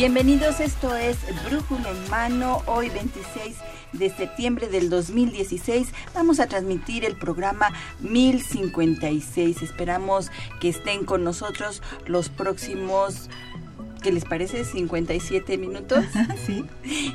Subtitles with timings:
[0.00, 3.58] Bienvenidos, esto es Brújula en Mano, hoy 26
[3.92, 5.88] de septiembre del 2016.
[6.14, 7.68] Vamos a transmitir el programa
[8.00, 9.60] 1056.
[9.60, 13.28] Esperamos que estén con nosotros los próximos
[14.00, 14.64] ¿qué les parece?
[14.64, 16.04] 57 minutos.
[16.46, 16.64] sí.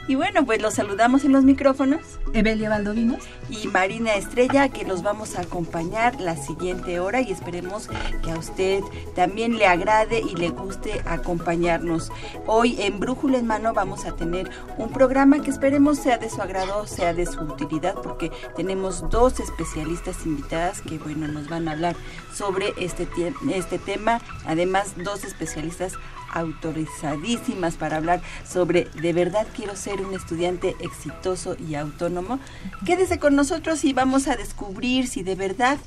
[0.07, 2.01] Y bueno, pues los saludamos en los micrófonos.
[2.33, 3.23] Evelia Valdovinos.
[3.49, 7.89] Y Marina Estrella, que los vamos a acompañar la siguiente hora y esperemos
[8.23, 8.81] que a usted
[9.15, 12.11] también le agrade y le guste acompañarnos.
[12.47, 16.41] Hoy en Brújula en Mano vamos a tener un programa que esperemos sea de su
[16.41, 21.71] agrado, sea de su utilidad, porque tenemos dos especialistas invitadas que, bueno, nos van a
[21.71, 21.95] hablar
[22.33, 23.07] sobre este,
[23.53, 24.21] este tema.
[24.45, 25.93] Además, dos especialistas
[26.31, 32.39] autorizadísimas para hablar sobre de verdad quiero ser un estudiante exitoso y autónomo.
[32.85, 35.77] Quédese con nosotros y vamos a descubrir si de verdad,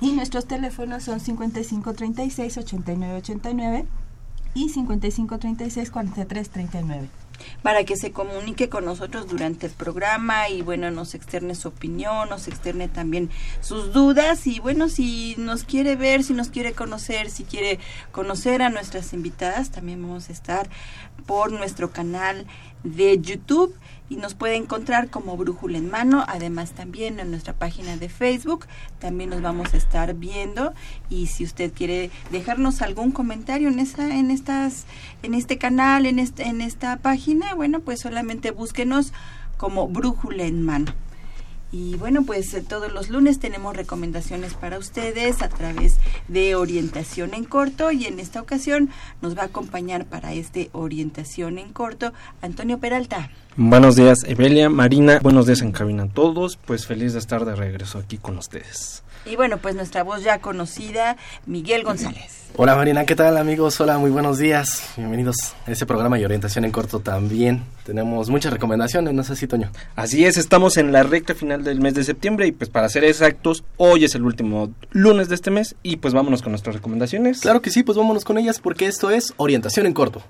[0.02, 3.86] Y nuestros teléfonos son 5536-8989
[4.54, 7.08] y 5536-4339
[7.62, 12.28] para que se comunique con nosotros durante el programa y bueno, nos externe su opinión,
[12.28, 13.30] nos externe también
[13.60, 17.78] sus dudas y bueno, si nos quiere ver, si nos quiere conocer, si quiere
[18.10, 20.68] conocer a nuestras invitadas, también vamos a estar
[21.26, 22.46] por nuestro canal
[22.84, 23.74] de YouTube
[24.08, 28.66] y nos puede encontrar como Brújula en Mano, además también en nuestra página de Facebook,
[28.98, 30.74] también nos vamos a estar viendo
[31.08, 34.84] y si usted quiere dejarnos algún comentario en esa en estas
[35.22, 39.12] en este canal, en este, en esta página, bueno, pues solamente búsquenos
[39.56, 40.92] como Brújula en Mano.
[41.74, 45.96] Y bueno, pues eh, todos los lunes tenemos recomendaciones para ustedes a través
[46.28, 48.90] de orientación en corto y en esta ocasión
[49.22, 52.12] nos va a acompañar para este orientación en corto
[52.42, 53.30] Antonio Peralta.
[53.56, 57.56] Buenos días Evelia, Marina, buenos días en cabina a todos, pues feliz de estar de
[57.56, 59.02] regreso aquí con ustedes.
[59.24, 61.16] Y bueno, pues nuestra voz ya conocida,
[61.46, 62.42] Miguel González.
[62.54, 63.80] Hola Marina, ¿qué tal amigos?
[63.80, 64.92] Hola, muy buenos días.
[64.96, 67.64] Bienvenidos a este programa y orientación en corto también.
[67.86, 69.70] Tenemos muchas recomendaciones, no sé si Toño.
[69.96, 73.04] Así es, estamos en la recta final del mes de septiembre y pues para ser
[73.04, 77.40] exactos, hoy es el último lunes de este mes y pues vámonos con nuestras recomendaciones.
[77.40, 80.22] Claro que sí, pues vámonos con ellas porque esto es orientación en corto.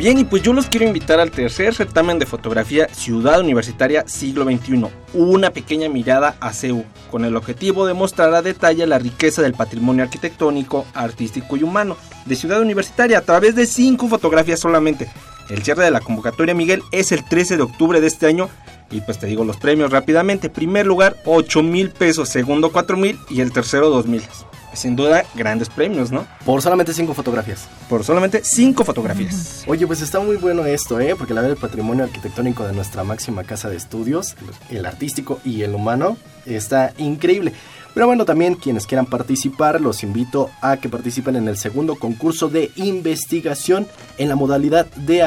[0.00, 4.44] Bien, y pues yo los quiero invitar al tercer certamen de fotografía Ciudad Universitaria Siglo
[4.44, 9.42] XXI, una pequeña mirada a CEU, con el objetivo de mostrar a detalle la riqueza
[9.42, 15.06] del patrimonio arquitectónico, artístico y humano de Ciudad Universitaria a través de cinco fotografías solamente.
[15.50, 18.48] El cierre de la convocatoria, Miguel, es el 13 de octubre de este año
[18.90, 20.48] y pues te digo los premios rápidamente.
[20.48, 22.30] Primer lugar, 8 mil pesos.
[22.30, 23.18] Segundo, 4 mil.
[23.28, 24.22] Y el tercero, 2 mil
[24.72, 26.26] sin duda grandes premios, ¿no?
[26.44, 27.68] Por solamente cinco fotografías.
[27.88, 29.64] Por solamente cinco fotografías.
[29.66, 31.14] Oye, pues está muy bueno esto, ¿eh?
[31.16, 34.36] Porque la verdad el patrimonio arquitectónico de nuestra máxima casa de estudios,
[34.70, 37.52] el artístico y el humano, está increíble.
[37.92, 42.48] Pero bueno, también quienes quieran participar, los invito a que participen en el segundo concurso
[42.48, 45.24] de investigación en la modalidad de,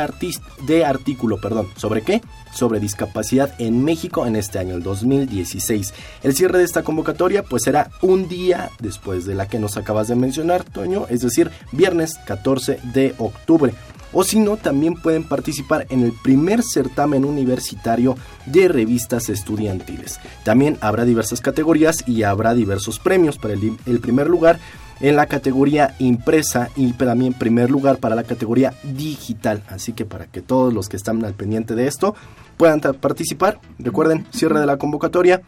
[0.66, 1.42] de artículo.
[1.42, 1.68] Perdón.
[1.76, 2.22] ¿Sobre qué?
[2.54, 5.94] Sobre discapacidad en México en este año, el 2016.
[6.22, 10.08] El cierre de esta convocatoria pues será un día después de la que nos acabas
[10.08, 13.74] de mencionar, Toño, es decir, viernes 14 de octubre.
[14.16, 18.16] o si no, también pueden participar en el primer certamen universitario
[18.46, 20.20] de revistas estudiantiles.
[20.44, 24.60] También habrá diversas categorías y habrá diversos premios para el, el primer lugar
[25.00, 29.64] en la categoría impresa y también primer lugar para la categoría digital.
[29.68, 32.16] Así que para que todos los que están al pendiente de esto
[32.58, 35.42] puedan participar, recuerden, cierre de la convocatoria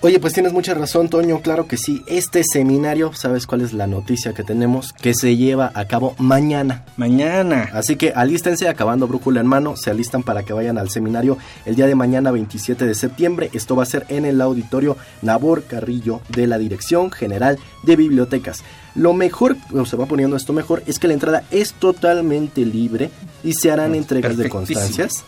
[0.02, 2.02] Oye, pues tienes mucha razón, Toño, claro que sí.
[2.06, 4.92] Este seminario, ¿sabes cuál es la noticia que tenemos?
[4.92, 6.84] Que se lleva a cabo mañana.
[6.98, 7.70] Mañana.
[7.72, 11.76] Así que alístense, acabando brújula en mano, se alistan para que vayan al seminario el
[11.76, 13.50] día de mañana, 27 de septiembre.
[13.54, 18.64] Esto va a ser en el auditorio Nabor Carrillo de la Dirección General de Bibliotecas.
[18.94, 23.10] Lo mejor, o se va poniendo esto mejor, es que la entrada es totalmente libre
[23.42, 25.24] y se harán entregas de constancias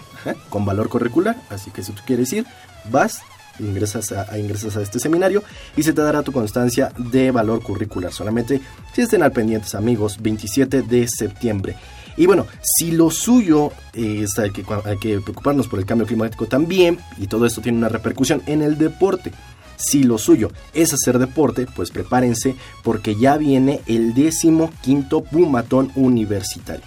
[0.50, 1.36] con valor curricular.
[1.48, 2.46] Así que si tú quieres ir,
[2.90, 3.22] vas,
[3.58, 5.42] ingresas a, ingresas a este seminario
[5.76, 8.12] y se te dará tu constancia de valor curricular.
[8.12, 8.60] Solamente
[8.94, 11.76] si estén al pendientes, amigos, 27 de septiembre.
[12.16, 16.46] Y bueno, si lo suyo es hay que, hay que preocuparnos por el cambio climático
[16.46, 19.32] también, y todo esto tiene una repercusión en el deporte.
[19.76, 25.92] Si lo suyo es hacer deporte, pues prepárense porque ya viene el décimo quinto Pumatón
[25.94, 26.82] Universitario.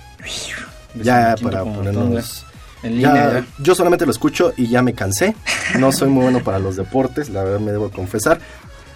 [1.02, 2.46] Ya para ponernos...
[2.84, 5.36] En línea, Yo solamente lo escucho y ya me cansé.
[5.80, 8.40] No soy muy bueno para los deportes, la verdad me debo confesar.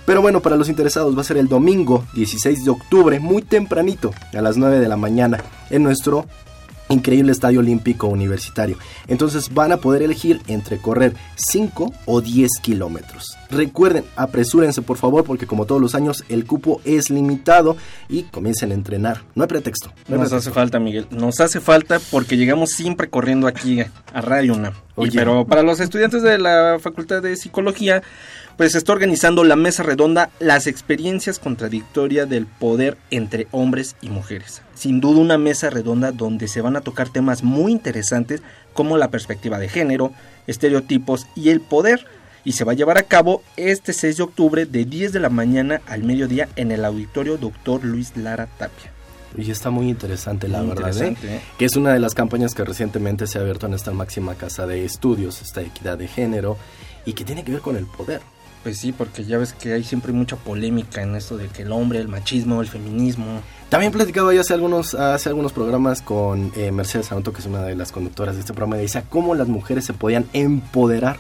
[0.05, 4.13] Pero bueno, para los interesados va a ser el domingo 16 de octubre, muy tempranito,
[4.33, 6.27] a las 9 de la mañana, en nuestro
[6.89, 8.77] increíble estadio olímpico universitario.
[9.07, 13.37] Entonces van a poder elegir entre correr 5 o 10 kilómetros.
[13.49, 17.77] Recuerden, apresúrense por favor porque como todos los años el cupo es limitado
[18.09, 19.21] y comiencen a entrenar.
[19.35, 19.91] No hay pretexto.
[20.07, 21.07] nos hace falta, Miguel.
[21.11, 23.81] Nos hace falta porque llegamos siempre corriendo aquí
[24.13, 24.73] a Radio UNAM.
[25.13, 28.01] pero para los estudiantes de la Facultad de Psicología,
[28.57, 34.10] pues se está organizando la mesa redonda Las experiencias contradictorias del poder entre hombres y
[34.10, 34.62] mujeres.
[34.74, 38.42] Sin duda una mesa redonda donde se van a tocar temas muy interesantes
[38.74, 40.12] como la perspectiva de género,
[40.48, 42.06] estereotipos y el poder.
[42.44, 45.30] Y se va a llevar a cabo este 6 de octubre de 10 de la
[45.30, 47.84] mañana al mediodía en el auditorio Dr.
[47.84, 48.92] Luis Lara Tapia.
[49.38, 51.18] Y está muy interesante, la verdad, ¿eh?
[51.24, 51.42] ¿eh?
[51.57, 54.66] que es una de las campañas que recientemente se ha abierto en esta máxima casa
[54.66, 56.57] de estudios, esta equidad de género,
[57.06, 58.22] y que tiene que ver con el poder.
[58.65, 61.71] Pues sí, porque ya ves que hay siempre mucha polémica en esto de que el
[61.71, 63.44] hombre, el machismo, el feminismo.
[63.69, 67.62] También platicaba yo hace algunos, hace algunos programas con eh, Mercedes Sanoto, que es una
[67.62, 71.17] de las conductoras de este programa, y decía cómo las mujeres se podían empoderar,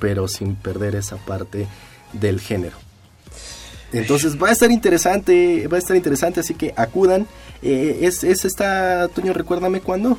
[0.00, 1.68] pero sin perder esa parte
[2.14, 2.76] del género.
[3.92, 7.28] Entonces va a estar interesante, va a estar interesante, así que acudan.
[7.62, 10.18] Eh, es, es esta, Toño, recuérdame cuándo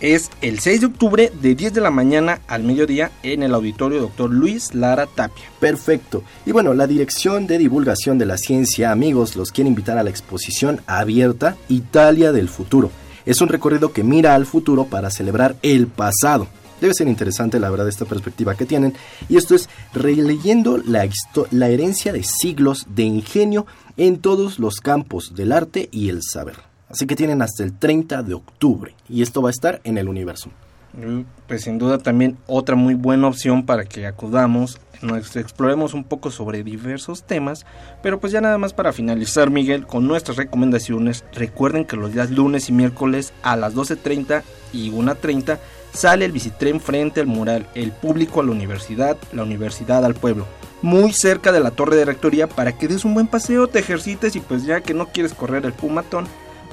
[0.00, 4.00] es el 6 de octubre de 10 de la mañana al mediodía en el auditorio
[4.00, 4.30] Dr.
[4.30, 5.44] Luis Lara Tapia.
[5.60, 6.22] Perfecto.
[6.44, 10.10] Y bueno, la Dirección de Divulgación de la Ciencia, amigos, los quiere invitar a la
[10.10, 12.90] exposición abierta Italia del Futuro.
[13.24, 16.46] Es un recorrido que mira al futuro para celebrar el pasado.
[16.80, 18.94] Debe ser interesante la verdad esta perspectiva que tienen.
[19.28, 21.08] Y esto es releyendo la,
[21.50, 26.75] la herencia de siglos de ingenio en todos los campos del arte y el saber.
[26.88, 30.08] Así que tienen hasta el 30 de octubre y esto va a estar en el
[30.08, 30.50] universo.
[30.92, 36.04] Mm, pues sin duda también otra muy buena opción para que acudamos, nos exploremos un
[36.04, 37.66] poco sobre diversos temas,
[38.02, 42.30] pero pues ya nada más para finalizar Miguel con nuestras recomendaciones, recuerden que los días
[42.30, 45.58] lunes y miércoles a las 12.30 y 1.30
[45.92, 50.46] sale el bicitren frente al mural, el público a la universidad, la universidad al pueblo
[50.82, 54.36] muy cerca de la torre de rectoría para que des un buen paseo, te ejercites
[54.36, 56.26] y pues ya que no quieres correr el pumatón,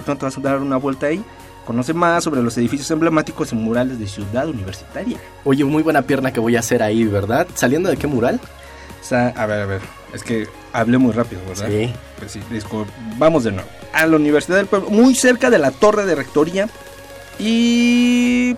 [0.04, 1.24] te vas a dar una vuelta ahí.
[1.66, 5.18] Conoce más sobre los edificios emblemáticos y murales de Ciudad Universitaria.
[5.46, 7.48] Oye, muy buena pierna que voy a hacer ahí, ¿verdad?
[7.56, 8.40] ¿Saliendo de qué mural?
[9.02, 9.82] O sea, a ver, a ver.
[10.14, 11.68] Es que hablé muy rápido, ¿verdad?
[11.70, 11.94] Sí.
[12.20, 12.42] Pues sí,
[13.18, 13.68] vamos de nuevo.
[13.94, 16.70] A la Universidad del Pueblo, muy cerca de la Torre de Rectoría.
[17.40, 18.56] Y.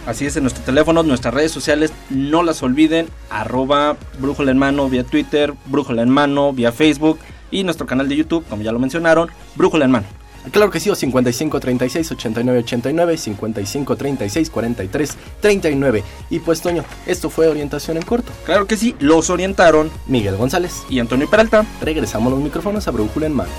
[0.06, 4.88] Así es, en nuestros teléfonos, nuestras redes sociales, no las olviden, arroba brújula en mano
[4.88, 7.18] vía Twitter, brújula en mano vía Facebook
[7.50, 10.06] y nuestro canal de YouTube, como ya lo mencionaron, brújula en mano.
[10.52, 16.04] Claro que sí, o 55 36 89 89, 55 36 43 39.
[16.30, 18.32] Y pues, Toño, esto fue orientación en corto.
[18.44, 21.66] Claro que sí, los orientaron Miguel González y Antonio Peralta.
[21.80, 23.50] Regresamos los micrófonos a Brújula en Mano.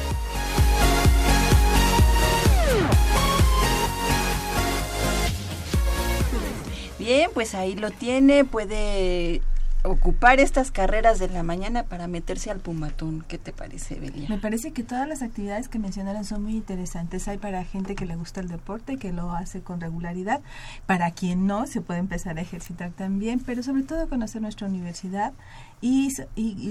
[6.97, 9.41] Bien, pues ahí lo tiene, puede
[9.83, 13.23] ocupar estas carreras de la mañana para meterse al Pumatún.
[13.27, 14.27] ¿Qué te parece, Belia?
[14.27, 17.27] Me parece que todas las actividades que mencionaron son muy interesantes.
[17.27, 20.41] Hay para gente que le gusta el deporte, que lo hace con regularidad.
[20.85, 25.33] Para quien no, se puede empezar a ejercitar también, pero sobre todo conocer nuestra universidad.
[25.81, 26.13] Y,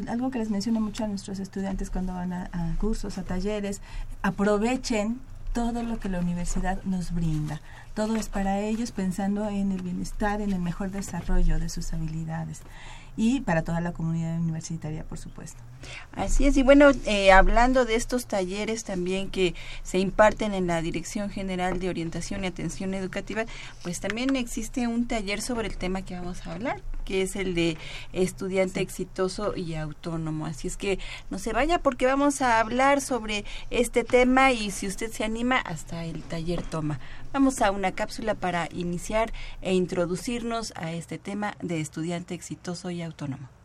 [0.08, 3.80] algo que les menciono mucho a nuestros estudiantes cuando van a cursos, a talleres,
[4.20, 5.18] aprovechen
[5.54, 7.60] todo lo que la universidad nos brinda.
[7.94, 12.60] Todo es para ellos pensando en el bienestar, en el mejor desarrollo de sus habilidades
[13.18, 15.60] y para toda la comunidad universitaria, por supuesto.
[16.12, 20.82] Así es, y bueno, eh, hablando de estos talleres también que se imparten en la
[20.82, 23.44] Dirección General de Orientación y Atención Educativa,
[23.82, 27.54] pues también existe un taller sobre el tema que vamos a hablar, que es el
[27.54, 27.76] de
[28.12, 30.46] estudiante exitoso y autónomo.
[30.46, 30.98] Así es que
[31.30, 35.58] no se vaya porque vamos a hablar sobre este tema y si usted se anima,
[35.58, 36.98] hasta el taller toma.
[37.32, 43.02] Vamos a una cápsula para iniciar e introducirnos a este tema de estudiante exitoso y
[43.02, 43.57] autónomo.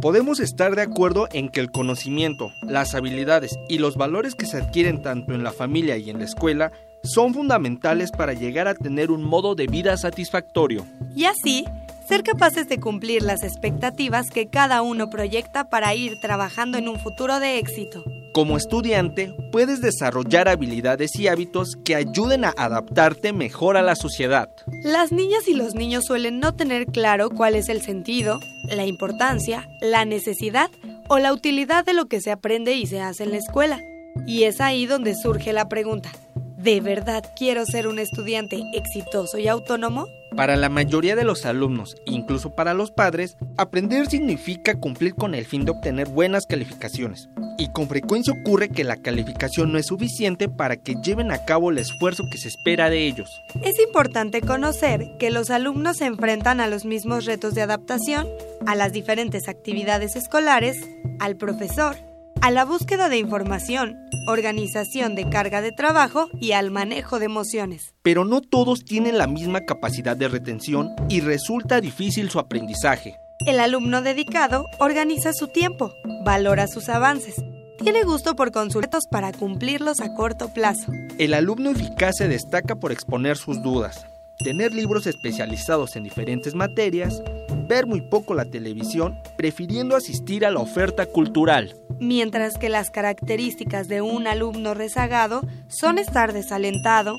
[0.00, 4.56] Podemos estar de acuerdo en que el conocimiento, las habilidades y los valores que se
[4.56, 9.10] adquieren tanto en la familia y en la escuela son fundamentales para llegar a tener
[9.10, 10.86] un modo de vida satisfactorio.
[11.14, 11.66] Y así,
[12.08, 16.98] ser capaces de cumplir las expectativas que cada uno proyecta para ir trabajando en un
[16.98, 18.02] futuro de éxito.
[18.32, 24.50] Como estudiante, puedes desarrollar habilidades y hábitos que ayuden a adaptarte mejor a la sociedad.
[24.84, 29.68] Las niñas y los niños suelen no tener claro cuál es el sentido, la importancia,
[29.80, 30.70] la necesidad
[31.08, 33.80] o la utilidad de lo que se aprende y se hace en la escuela.
[34.26, 36.12] Y es ahí donde surge la pregunta,
[36.56, 40.06] ¿de verdad quiero ser un estudiante exitoso y autónomo?
[40.36, 45.44] Para la mayoría de los alumnos, incluso para los padres, aprender significa cumplir con el
[45.44, 47.28] fin de obtener buenas calificaciones.
[47.58, 51.70] Y con frecuencia ocurre que la calificación no es suficiente para que lleven a cabo
[51.70, 53.28] el esfuerzo que se espera de ellos.
[53.62, 58.26] Es importante conocer que los alumnos se enfrentan a los mismos retos de adaptación,
[58.66, 60.76] a las diferentes actividades escolares,
[61.18, 61.96] al profesor,
[62.42, 67.94] a la búsqueda de información, organización de carga de trabajo y al manejo de emociones.
[68.02, 73.16] Pero no todos tienen la misma capacidad de retención y resulta difícil su aprendizaje.
[73.46, 75.92] El alumno dedicado organiza su tiempo,
[76.24, 77.36] valora sus avances,
[77.82, 80.92] tiene gusto por consultas para cumplirlos a corto plazo.
[81.18, 84.06] El alumno eficaz se destaca por exponer sus dudas,
[84.38, 87.22] tener libros especializados en diferentes materias,
[87.70, 91.76] ver muy poco la televisión, prefiriendo asistir a la oferta cultural.
[92.00, 97.16] Mientras que las características de un alumno rezagado son estar desalentado,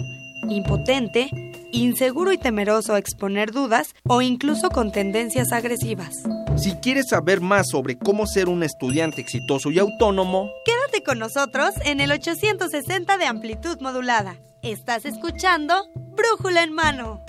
[0.49, 1.29] impotente,
[1.71, 6.23] inseguro y temeroso a exponer dudas o incluso con tendencias agresivas.
[6.57, 11.69] Si quieres saber más sobre cómo ser un estudiante exitoso y autónomo, quédate con nosotros
[11.85, 14.35] en el 860 de amplitud modulada.
[14.61, 17.21] Estás escuchando Brújula en mano.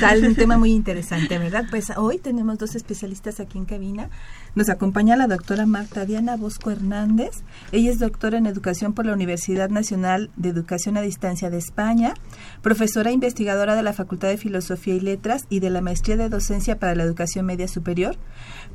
[0.00, 1.64] Tal, un tema muy interesante, ¿verdad?
[1.68, 4.08] Pues hoy tenemos dos especialistas aquí en cabina.
[4.54, 7.42] Nos acompaña la doctora Marta Diana Bosco Hernández.
[7.72, 12.14] Ella es doctora en educación por la Universidad Nacional de Educación a Distancia de España,
[12.62, 16.78] profesora investigadora de la Facultad de Filosofía y Letras y de la Maestría de Docencia
[16.78, 18.16] para la Educación Media Superior,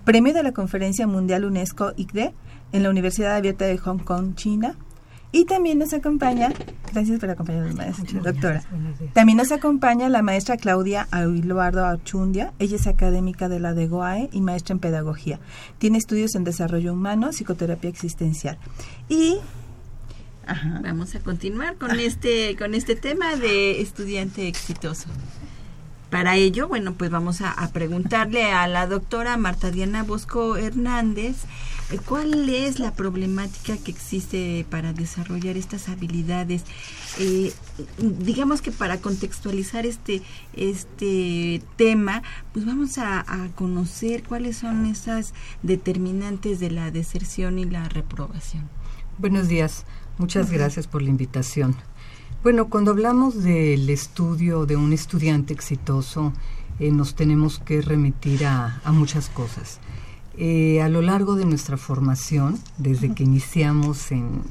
[0.04, 2.34] premio de la Conferencia Mundial UNESCO ICDE
[2.74, 4.76] en la Universidad Abierta de Hong Kong, China,
[5.32, 6.52] y también nos acompaña,
[6.92, 8.64] gracias por acompañarnos, maestra, doctora.
[9.14, 12.54] También nos acompaña la maestra Claudia Aguiluardo Archundia.
[12.58, 15.40] Ella es académica de la DEGOAE y maestra en pedagogía.
[15.78, 18.58] Tiene estudios en desarrollo humano, psicoterapia existencial.
[19.08, 19.38] Y
[20.82, 25.10] vamos a continuar con este con este tema de estudiante exitoso.
[26.10, 31.36] Para ello, bueno, pues vamos a, preguntarle a la doctora Marta Diana Bosco Hernández
[31.98, 36.64] cuál es la problemática que existe para desarrollar estas habilidades.
[37.20, 37.52] Eh,
[37.98, 40.22] digamos que para contextualizar este,
[40.54, 42.22] este tema,
[42.54, 48.70] pues vamos a, conocer cuáles son esas determinantes de la deserción y la reprobación.
[49.18, 49.86] Buenos días,
[50.18, 51.76] muchas gracias por la invitación.
[52.44, 56.32] Bueno, cuando hablamos del estudio de un estudiante exitoso,
[56.80, 59.80] eh, nos tenemos que remitir a, muchas cosas.
[60.42, 64.42] Eh, a lo largo de nuestra formación, desde que iniciamos en,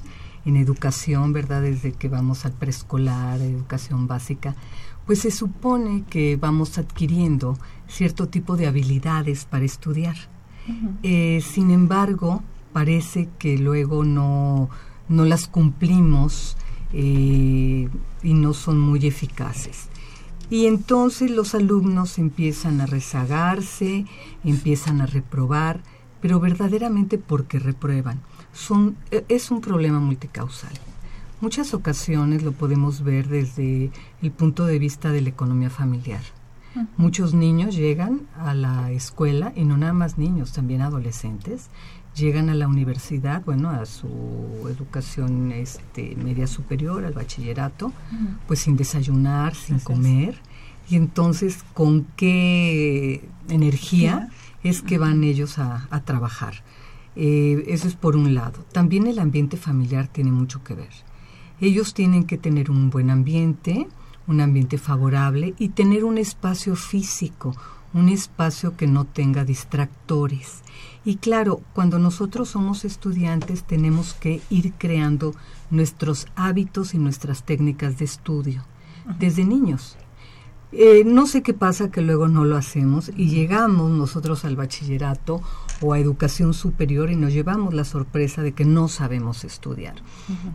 [0.44, 1.62] en educación, ¿verdad?
[1.62, 4.54] Desde que vamos al preescolar, educación básica,
[5.06, 7.56] pues se supone que vamos adquiriendo
[7.88, 10.16] cierto tipo de habilidades para estudiar.
[11.02, 12.42] Eh, sin embargo,
[12.74, 14.68] parece que luego no,
[15.08, 16.58] no las cumplimos
[16.92, 17.88] eh,
[18.22, 19.88] y no son muy eficaces.
[20.50, 24.06] Y entonces los alumnos empiezan a rezagarse,
[24.44, 25.80] empiezan a reprobar,
[26.20, 28.20] pero verdaderamente porque reprueban.
[28.52, 30.72] Son, e, es un problema multicausal.
[31.40, 33.90] Muchas ocasiones lo podemos ver desde
[34.22, 36.22] el punto de vista de la economía familiar.
[36.96, 41.70] Muchos niños llegan a la escuela, y no nada más niños, también adolescentes,
[42.18, 44.08] llegan a la universidad, bueno, a su
[44.68, 47.92] educación este, media superior, al bachillerato,
[48.46, 50.40] pues sin desayunar, sin comer.
[50.90, 54.30] Y entonces, ¿con qué energía
[54.62, 56.62] es que van ellos a, trabajar?
[57.16, 58.64] Eh, eso es por un lado.
[58.72, 60.92] También el ambiente familiar tiene mucho que ver.
[61.60, 63.88] Ellos tienen que tener un buen ambiente,
[64.26, 67.56] un ambiente favorable y tener un espacio físico,
[67.94, 70.62] un espacio que no tenga distractores.
[71.08, 75.34] Y claro, cuando nosotros somos estudiantes tenemos que ir creando
[75.70, 78.62] nuestros hábitos y nuestras técnicas de estudio
[79.18, 79.96] desde niños.
[80.70, 85.40] Eh, no sé qué pasa que luego no lo hacemos y llegamos nosotros al bachillerato
[85.80, 89.94] o a educación superior y nos llevamos la sorpresa de que no sabemos estudiar.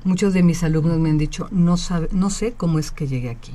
[0.03, 3.31] Muchos de mis alumnos me han dicho, no, sabe, no sé cómo es que llegué
[3.31, 3.53] aquí.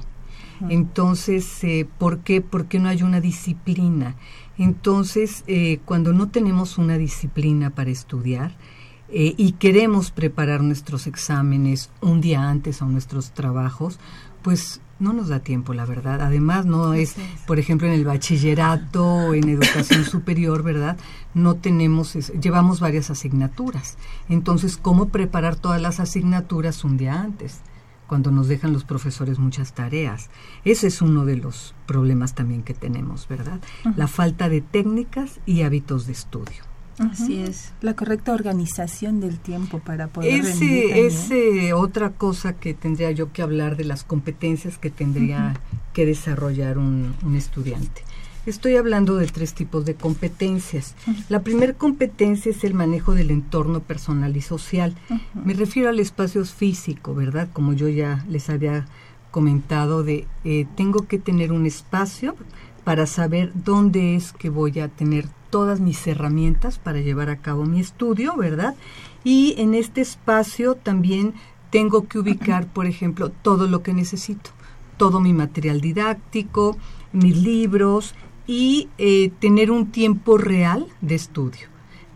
[0.68, 2.40] Entonces, eh, ¿por qué?
[2.40, 4.16] Porque no hay una disciplina.
[4.58, 8.56] Entonces, eh, cuando no tenemos una disciplina para estudiar
[9.08, 13.98] eh, y queremos preparar nuestros exámenes un día antes o nuestros trabajos,
[14.42, 16.20] pues no nos da tiempo, la verdad.
[16.20, 17.14] Además, no es,
[17.46, 20.96] por ejemplo, en el bachillerato o en educación superior, ¿verdad?
[21.34, 23.96] No tenemos, llevamos varias asignaturas.
[24.28, 27.60] Entonces, ¿cómo preparar todas las asignaturas un día antes?
[28.08, 30.30] Cuando nos dejan los profesores muchas tareas.
[30.64, 33.60] Ese es uno de los problemas también que tenemos, ¿verdad?
[33.96, 36.64] La falta de técnicas y hábitos de estudio.
[36.98, 37.72] Así es.
[37.80, 43.42] La correcta organización del tiempo para poder ese, ese otra cosa que tendría yo que
[43.42, 45.54] hablar de las competencias que tendría
[45.92, 48.02] que desarrollar un, un estudiante.
[48.46, 50.94] Estoy hablando de tres tipos de competencias.
[51.28, 54.94] La primera competencia es el manejo del entorno personal y social.
[55.34, 57.48] Me refiero al espacio físico, ¿verdad?
[57.52, 58.86] Como yo ya les había
[59.30, 62.36] comentado, de eh, tengo que tener un espacio
[62.84, 67.64] para saber dónde es que voy a tener todas mis herramientas para llevar a cabo
[67.64, 68.74] mi estudio, ¿verdad?
[69.24, 71.34] Y en este espacio también
[71.70, 74.50] tengo que ubicar, por ejemplo, todo lo que necesito,
[74.96, 76.78] todo mi material didáctico,
[77.12, 78.14] mis libros,
[78.48, 81.68] y eh, tener un tiempo real de estudio,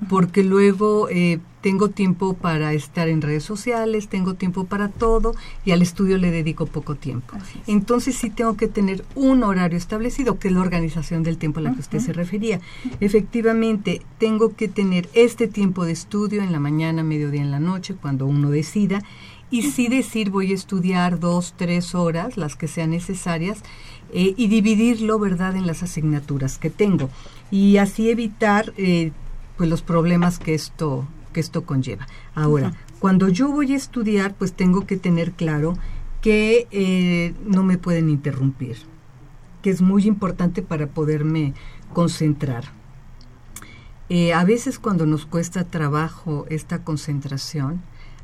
[0.08, 5.72] porque luego eh, tengo tiempo para estar en redes sociales, tengo tiempo para todo y
[5.72, 7.36] al estudio le dedico poco tiempo.
[7.66, 11.64] Entonces sí tengo que tener un horario establecido, que es la organización del tiempo a
[11.64, 12.60] la que usted se refería.
[13.00, 17.94] Efectivamente, tengo que tener este tiempo de estudio en la mañana, mediodía, en la noche,
[17.94, 19.02] cuando uno decida,
[19.52, 23.62] y sí decir voy a estudiar dos, tres horas, las que sean necesarias,
[24.12, 27.08] eh, y dividirlo, ¿verdad?, en las asignaturas que tengo.
[27.50, 29.12] Y así evitar eh,
[29.56, 32.06] pues los problemas que esto, que esto conlleva.
[32.34, 35.78] Ahora, cuando yo voy a estudiar, pues tengo que tener claro
[36.20, 38.76] que eh, no me pueden interrumpir,
[39.62, 41.54] que es muy importante para poderme
[41.92, 42.64] concentrar.
[44.34, 47.80] a veces cuando nos cuesta trabajo esta concentración,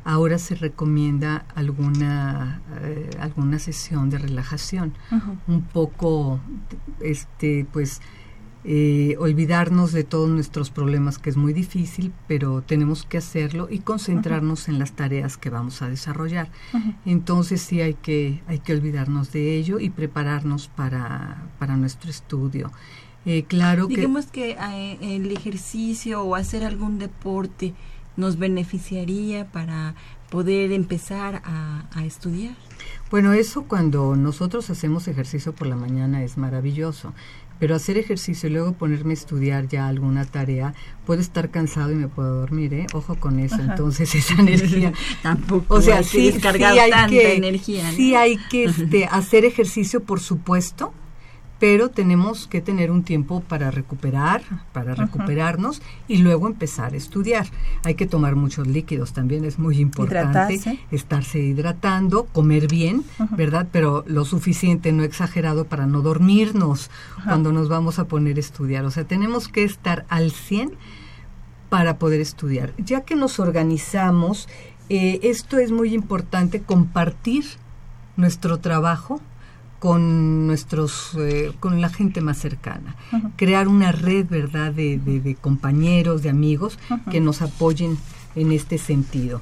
[0.08, 4.94] ahora se recomienda alguna eh, alguna sesión de relajación.
[5.46, 6.40] Un poco
[7.00, 8.00] este pues
[8.64, 13.80] eh, olvidarnos de todos nuestros problemas que es muy difícil pero tenemos que hacerlo y
[13.80, 16.50] concentrarnos en las tareas que vamos a desarrollar.
[17.04, 22.72] Entonces sí hay que hay que olvidarnos de ello y prepararnos para para nuestro estudio.
[23.26, 27.74] Eh, claro digamos que, que el ejercicio o hacer algún deporte
[28.18, 29.94] nos beneficiaría para
[30.28, 32.54] poder empezar a, a estudiar?
[33.10, 37.14] Bueno, eso cuando nosotros hacemos ejercicio por la mañana es maravilloso.
[37.58, 40.74] Pero hacer ejercicio y luego ponerme a estudiar ya alguna tarea,
[41.06, 42.86] puedo estar cansado y me puedo dormir, ¿eh?
[42.92, 43.56] Ojo con eso.
[43.56, 44.92] Entonces, esa energía.
[45.22, 45.74] Tampoco.
[45.74, 47.90] O sea, hay que sí, descargar sí hay tanta que, energía.
[47.90, 47.96] ¿no?
[47.96, 50.92] sí hay que este, hacer ejercicio, por supuesto,
[51.58, 54.42] pero tenemos que tener un tiempo para recuperar,
[54.72, 57.46] para recuperarnos y luego empezar a estudiar.
[57.84, 60.78] Hay que tomar muchos líquidos también, es muy importante Hidratarse.
[60.90, 63.04] estarse hidratando, comer bien,
[63.36, 63.66] ¿verdad?
[63.72, 66.90] Pero lo suficiente, no exagerado para no dormirnos
[67.24, 68.84] cuando nos vamos a poner a estudiar.
[68.84, 70.72] O sea, tenemos que estar al 100
[71.68, 72.72] para poder estudiar.
[72.78, 74.48] Ya que nos organizamos,
[74.88, 77.44] eh, esto es muy importante, compartir
[78.16, 79.20] nuestro trabajo
[79.78, 82.96] con nuestros eh, con la gente más cercana.
[83.36, 86.78] Crear una red verdad de, de- de compañeros de amigos
[87.10, 87.96] que nos apoyen
[88.34, 89.40] en este sentido.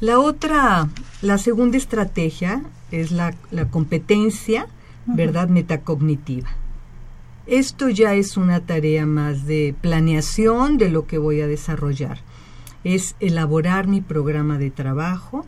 [0.00, 0.88] La otra
[1.22, 4.66] la segunda estrategia es la, la competencia
[5.06, 6.48] verdad metacognitiva.
[7.46, 12.18] Esto ya es una tarea más de planeación de lo que voy a desarrollar.
[12.84, 15.46] Es elaborar mi programa de trabajo,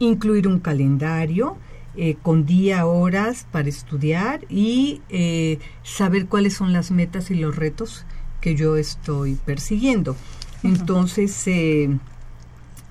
[0.00, 1.56] incluir un calendario
[1.96, 7.56] eh, con día, horas para estudiar y eh, saber cuáles son las metas y los
[7.56, 8.04] retos
[8.40, 10.16] que yo estoy persiguiendo.
[10.62, 11.96] Entonces, eh,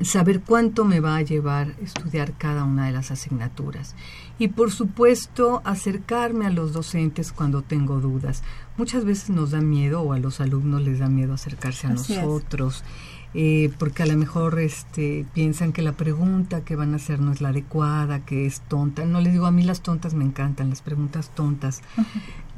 [0.02, 3.96] saber cuánto me va a llevar estudiar cada una de las asignaturas.
[4.38, 8.44] Y por supuesto, acercarme a los docentes cuando tengo dudas.
[8.78, 12.16] Muchas veces nos da miedo o a los alumnos les da miedo acercarse a Así
[12.16, 12.84] es.
[13.38, 17.34] Eh, porque a lo mejor este, piensan que la pregunta que van a hacer no
[17.34, 19.04] es la adecuada, que es tonta.
[19.04, 21.82] No les digo, a mí las tontas me encantan, las preguntas tontas,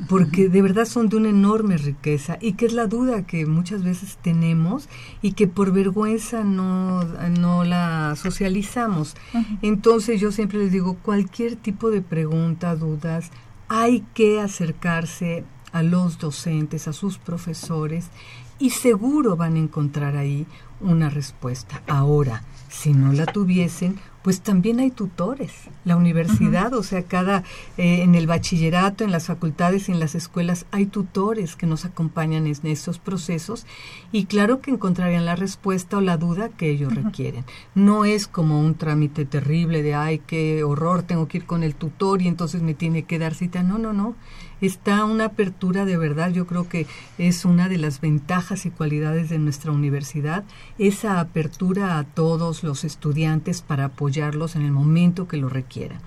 [0.08, 3.84] porque de verdad son de una enorme riqueza y que es la duda que muchas
[3.84, 4.88] veces tenemos
[5.24, 9.16] y que por vergüenza no, no la socializamos.
[9.64, 13.32] Entonces yo siempre les digo, cualquier tipo de pregunta, dudas,
[13.68, 18.12] hay que acercarse a los docentes, a sus profesores
[18.60, 20.46] y seguro van a encontrar ahí
[20.80, 21.82] una respuesta.
[21.88, 25.54] Ahora, si no la tuviesen, pues también hay tutores.
[25.86, 27.46] La universidad, o sea, cada
[27.78, 31.86] eh, en el bachillerato, en las facultades y en las escuelas hay tutores que nos
[31.86, 33.66] acompañan en estos procesos
[34.12, 37.46] y claro que encontrarían la respuesta o la duda que ellos requieren.
[37.74, 41.76] No es como un trámite terrible de ay, qué horror, tengo que ir con el
[41.76, 43.64] tutor y entonces me tiene que dar cita.
[43.64, 44.16] No, no, no.
[44.62, 49.30] Está una apertura de verdad, yo creo que es una de las ventajas y cualidades
[49.30, 50.44] de nuestra universidad,
[50.80, 56.00] esa apertura a todos los estudiantes para apoyarlos en el momento que lo requieran.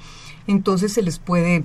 [0.47, 1.63] Entonces se les puede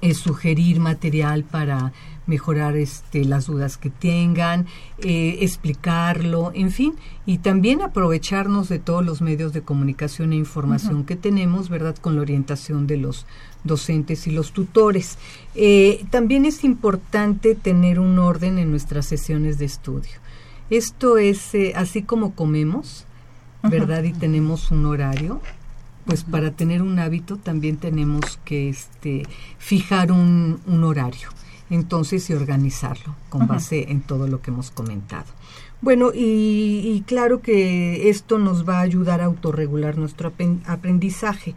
[0.00, 1.92] eh, sugerir material para
[2.26, 4.66] mejorar este, las dudas que tengan,
[4.98, 6.94] eh, explicarlo, en fin,
[7.26, 12.16] y también aprovecharnos de todos los medios de comunicación e información que tenemos, ¿verdad?, con
[12.16, 13.26] la orientación de los
[13.64, 15.18] docentes y los tutores.
[15.54, 20.20] Eh, también es importante tener un orden en nuestras sesiones de estudio.
[20.70, 23.04] Esto es eh, así como comemos,
[23.62, 24.02] ¿verdad?
[24.04, 25.40] Y tenemos un horario,
[26.06, 29.24] pues para tener un hábito también tenemos que este,
[29.58, 31.28] fijar un, un horario,
[31.74, 35.26] entonces y organizarlo con base en todo lo que hemos comentado.
[35.80, 40.32] Bueno, y, y claro que esto nos va a ayudar a autorregular nuestro
[40.66, 41.54] aprendizaje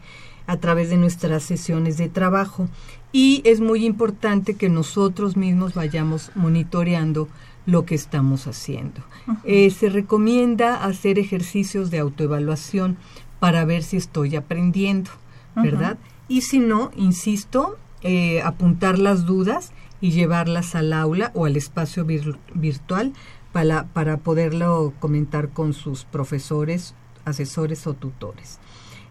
[0.47, 2.67] a través de nuestras sesiones de trabajo
[3.11, 7.27] y es muy importante que nosotros mismos vayamos monitoreando
[7.65, 9.01] lo que estamos haciendo.
[9.43, 12.97] Eh, se recomienda hacer ejercicios de autoevaluación
[13.39, 15.11] para ver si estoy aprendiendo,
[15.55, 15.97] ¿verdad?
[16.27, 22.05] Y si no, insisto, eh, apuntar las dudas y llevarlas al aula o al espacio
[22.05, 23.13] vir- virtual
[23.51, 28.59] para, para poderlo comentar con sus profesores, asesores o tutores.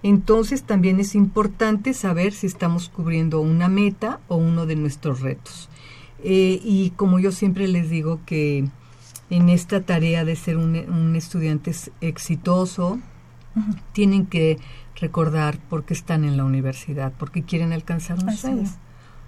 [0.03, 5.71] Entonces también es importante saber si estamos cubriendo una meta o uno de nuestros retos.
[6.23, 8.69] Eh, y como yo siempre les digo que
[9.31, 12.99] en esta tarea de ser un, un estudiante exitoso,
[13.93, 14.59] tienen que
[15.01, 18.71] recordar por qué están en la universidad, porque quieren alcanzar un sueño.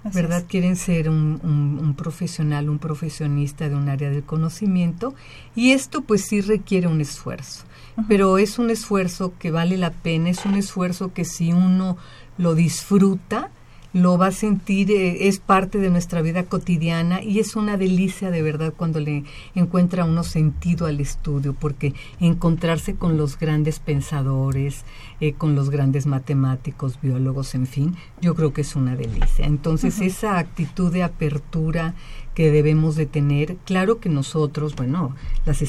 [0.07, 0.39] Así ¿Verdad?
[0.39, 0.43] es.
[0.45, 5.13] Quieren ser un, un- un profesional, un profesionista de un área del conocimiento
[5.55, 7.63] y esto pues sí requiere un esfuerzo,
[8.07, 11.97] pero es un esfuerzo que vale la pena, es un esfuerzo que si uno
[12.37, 13.49] lo disfruta,
[13.93, 18.31] lo va a sentir, eh, es parte de nuestra vida cotidiana y es una delicia
[18.31, 19.23] de verdad cuando le
[19.55, 24.83] encuentra uno sentido al estudio, porque encontrarse con los grandes pensadores,
[25.19, 29.45] eh, con los grandes matemáticos, biólogos, en fin, yo creo que es una delicia.
[29.45, 31.95] Entonces, esa actitud de apertura
[32.35, 35.63] que debemos de tener, claro que nosotros, bueno, las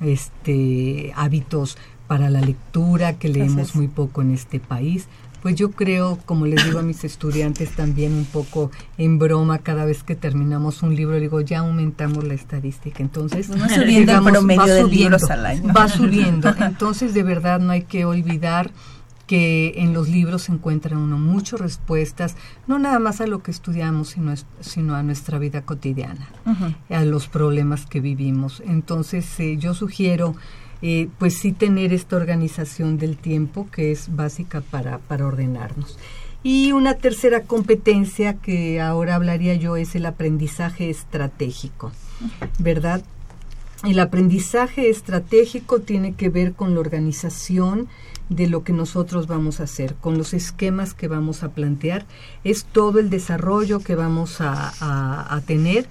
[0.00, 5.06] este hábitos para la lectura que leemos muy poco en este país,
[5.42, 9.84] pues yo creo, como les digo a mis estudiantes también un poco en broma, cada
[9.84, 13.02] vez que terminamos un libro, digo, ya aumentamos la estadística.
[13.02, 15.72] Entonces, va subiendo el promedio de libros al año.
[15.72, 16.54] Va subiendo.
[16.58, 18.70] Entonces, de verdad, no hay que olvidar
[19.30, 22.34] que en los libros se encuentran uno muchas respuestas,
[22.66, 26.28] no nada más a lo que estudiamos, sino, sino a nuestra vida cotidiana,
[26.88, 28.60] a los problemas que vivimos.
[28.66, 30.34] Entonces, eh, yo sugiero
[30.82, 35.98] eh, pues sí tener esta organización del tiempo que es básica para, para ordenarnos.
[36.42, 41.92] Y una tercera competencia que ahora hablaría yo es el aprendizaje estratégico,
[42.58, 43.02] ¿verdad?
[43.84, 47.88] El aprendizaje estratégico tiene que ver con la organización
[48.30, 52.06] de lo que nosotros vamos a hacer, con los esquemas que vamos a plantear,
[52.44, 55.88] es todo el desarrollo que vamos a, a tener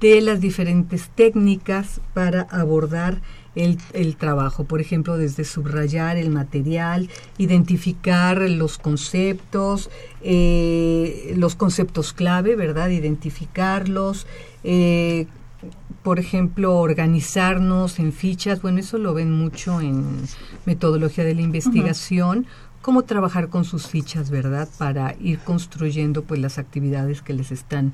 [0.00, 3.20] de las diferentes técnicas para abordar
[3.54, 7.08] el, trabajo, por ejemplo, desde subrayar el material,
[7.38, 9.90] identificar los conceptos,
[10.22, 12.90] eh, los conceptos clave, ¿verdad?
[12.90, 14.26] Identificarlos,
[14.62, 15.26] eh,
[16.02, 20.22] por ejemplo, organizarnos en fichas, bueno, eso lo ven mucho en
[20.64, 22.46] metodología de la investigación,
[22.80, 24.68] cómo trabajar con sus fichas, ¿verdad?
[24.78, 27.92] Para ir construyendo pues las actividades que les están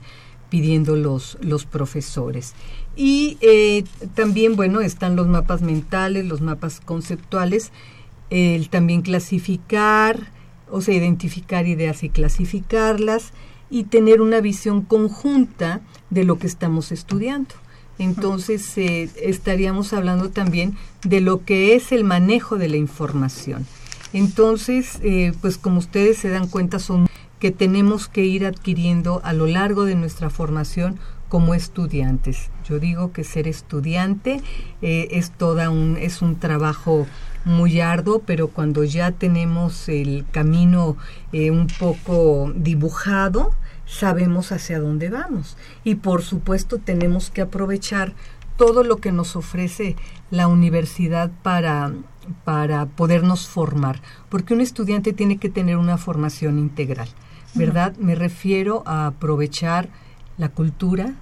[0.49, 2.55] pidiendo los, los profesores.
[2.97, 7.73] Y eh, también, bueno, están los mapas mentales, los mapas conceptuales,
[8.31, 10.33] el también clasificar,
[10.71, 13.33] o sea, identificar ideas y clasificarlas,
[13.69, 15.81] y tener una visión conjunta
[16.11, 17.55] de lo que estamos estudiando.
[17.99, 23.67] Entonces, eh, estaríamos hablando también de lo que es el manejo de la información.
[24.13, 29.33] Entonces, eh, pues como ustedes se dan cuenta, son que tenemos que ir adquiriendo a
[29.33, 32.51] lo largo de nuestra formación como estudiantes.
[32.65, 34.43] Yo digo que ser estudiante
[34.83, 37.07] eh, es toda un es un trabajo
[37.45, 40.97] muy arduo, pero cuando ya tenemos el camino
[41.33, 43.53] eh, un poco dibujado,
[43.87, 45.57] sabemos hacia dónde vamos.
[45.85, 48.15] Y por supuesto tenemos que aprovechar
[48.57, 49.97] todo lo que nos ofrece
[50.31, 51.93] la universidad para
[52.45, 57.09] para podernos formar, porque un estudiante tiene que tener una formación integral.
[57.57, 57.97] ¿Verdad?
[57.97, 59.89] Me refiero a aprovechar
[60.39, 61.15] la cultura,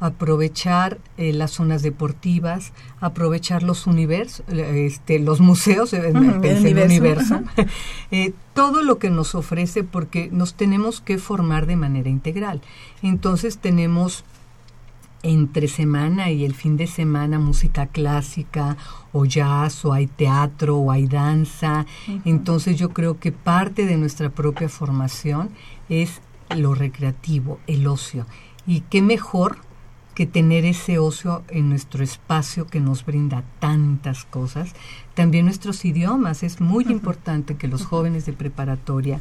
[0.00, 7.42] aprovechar eh, las zonas deportivas, aprovechar los universos, este, los museos, eh, el universo,
[8.10, 12.62] eh, todo lo que nos ofrece porque nos tenemos que formar de manera integral.
[13.02, 14.24] Entonces tenemos
[15.22, 18.76] entre semana y el fin de semana música clásica
[19.12, 21.86] o jazz o hay teatro o hay danza.
[22.24, 25.50] Entonces yo creo que parte de nuestra propia formación
[25.88, 26.20] es
[26.56, 28.26] lo recreativo, el ocio.
[28.66, 29.58] Y qué mejor
[30.14, 34.74] que tener ese ocio en nuestro espacio que nos brinda tantas cosas.
[35.14, 36.42] También nuestros idiomas.
[36.42, 39.20] Es muy importante que los jóvenes de preparatoria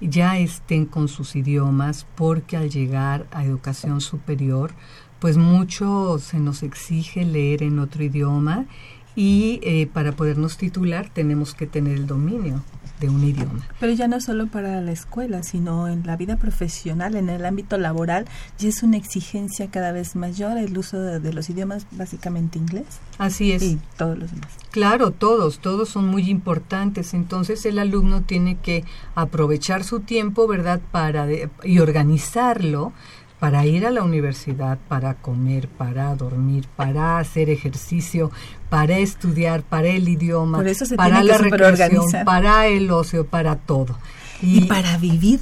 [0.00, 4.72] ya estén con sus idiomas porque al llegar a educación superior
[5.20, 8.66] pues mucho se nos exige leer en otro idioma
[9.14, 12.62] y eh, para podernos titular tenemos que tener el dominio
[13.00, 13.66] de un idioma.
[13.78, 17.76] Pero ya no solo para la escuela, sino en la vida profesional, en el ámbito
[17.76, 18.26] laboral,
[18.58, 22.86] ya es una exigencia cada vez mayor el uso de, los idiomas, básicamente inglés.
[23.18, 23.62] Así es.
[23.62, 24.48] Y todos los demás.
[24.70, 27.12] Claro, todos, todos son muy importantes.
[27.12, 30.80] Entonces el alumno tiene que aprovechar su tiempo, ¿verdad?
[30.90, 31.26] Para
[31.64, 32.92] y organizarlo
[33.38, 38.30] para ir a la universidad, para comer, para dormir, para hacer ejercicio,
[38.70, 40.62] para estudiar, para el idioma,
[40.96, 43.98] para la recreación, para el ocio, para todo.
[44.40, 45.40] Y, para vivir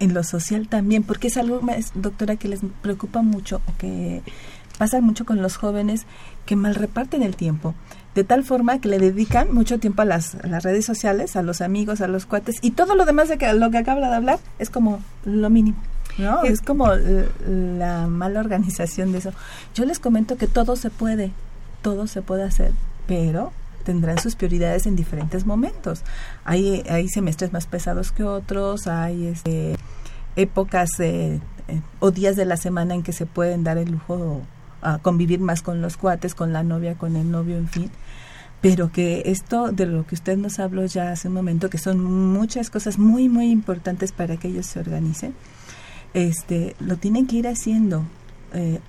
[0.00, 1.60] en lo social también, porque es algo,
[1.94, 4.22] doctora, que les preocupa mucho o que
[4.78, 6.06] pasa mucho con los jóvenes
[6.46, 7.74] que mal reparten el tiempo
[8.14, 11.60] de tal forma que le dedican mucho tiempo a las, las, redes sociales, a los
[11.60, 14.38] amigos, a los cuates, y todo lo demás de que, lo que acaba de hablar
[14.58, 15.78] es como lo mínimo.
[16.18, 16.42] ¿No?
[16.42, 19.32] Es como la mala organización de eso.
[19.74, 21.32] Yo les comento que todo se puede,
[21.82, 22.72] todo se puede hacer,
[23.06, 23.52] pero
[23.84, 26.02] tendrán sus prioridades en diferentes momentos.
[26.44, 29.76] Hay, hay semestres más pesados que otros, hay este,
[30.36, 31.40] épocas eh,
[32.00, 34.42] o días de la semana en que se pueden dar el lujo
[34.80, 37.90] a convivir más con los cuates, con la novia, con el novio, en fin.
[38.60, 42.02] pero que esto de lo que usted nos habló ya hace un momento, que son
[42.02, 45.34] muchas cosas muy, muy importantes para que ellos se organicen,
[46.14, 48.04] este, lo tienen que ir haciendo.
[48.52, 48.80] Eh,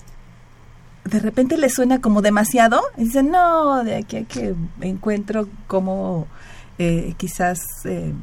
[1.06, 6.28] de repente les suena como demasiado, y dicen, no, de aquí a que encuentro como
[6.78, 8.14] eh, quizás eh,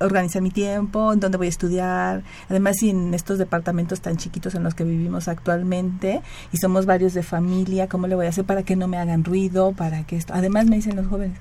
[0.00, 4.62] organizar mi tiempo, en dónde voy a estudiar, además en estos departamentos tan chiquitos en
[4.62, 8.62] los que vivimos actualmente y somos varios de familia, ¿cómo le voy a hacer para
[8.62, 11.38] que no me hagan ruido, para que esto, además me dicen los jóvenes,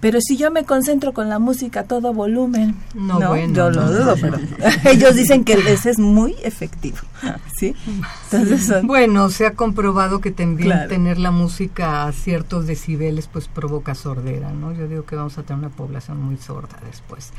[0.00, 4.14] pero si yo me concentro con la música a todo volumen, no, yo lo dudo,
[4.20, 4.38] pero
[4.84, 6.98] ellos dicen que ese es muy efectivo,
[7.56, 7.74] ¿sí?
[8.30, 13.94] Entonces Bueno, se ha comprobado que también tener la música a ciertos decibeles pues provoca
[13.94, 14.72] sordera, ¿no?
[14.72, 17.32] Yo digo que vamos a tener una población muy sorda después.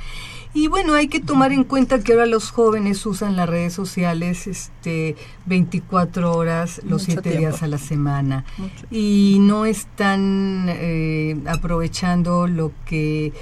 [0.54, 4.48] Y bueno, hay que tomar en cuenta que ahora los jóvenes usan las redes sociales
[4.48, 8.46] este 24 horas los 7 días a la semana
[8.90, 13.34] y no están eh, aprovechando lo que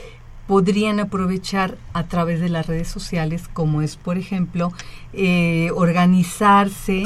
[0.48, 4.72] podrían aprovechar a través de las redes sociales, como es, por ejemplo,
[5.14, 7.04] eh, organizarse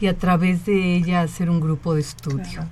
[0.00, 2.66] y a través de ella hacer un grupo de estudio.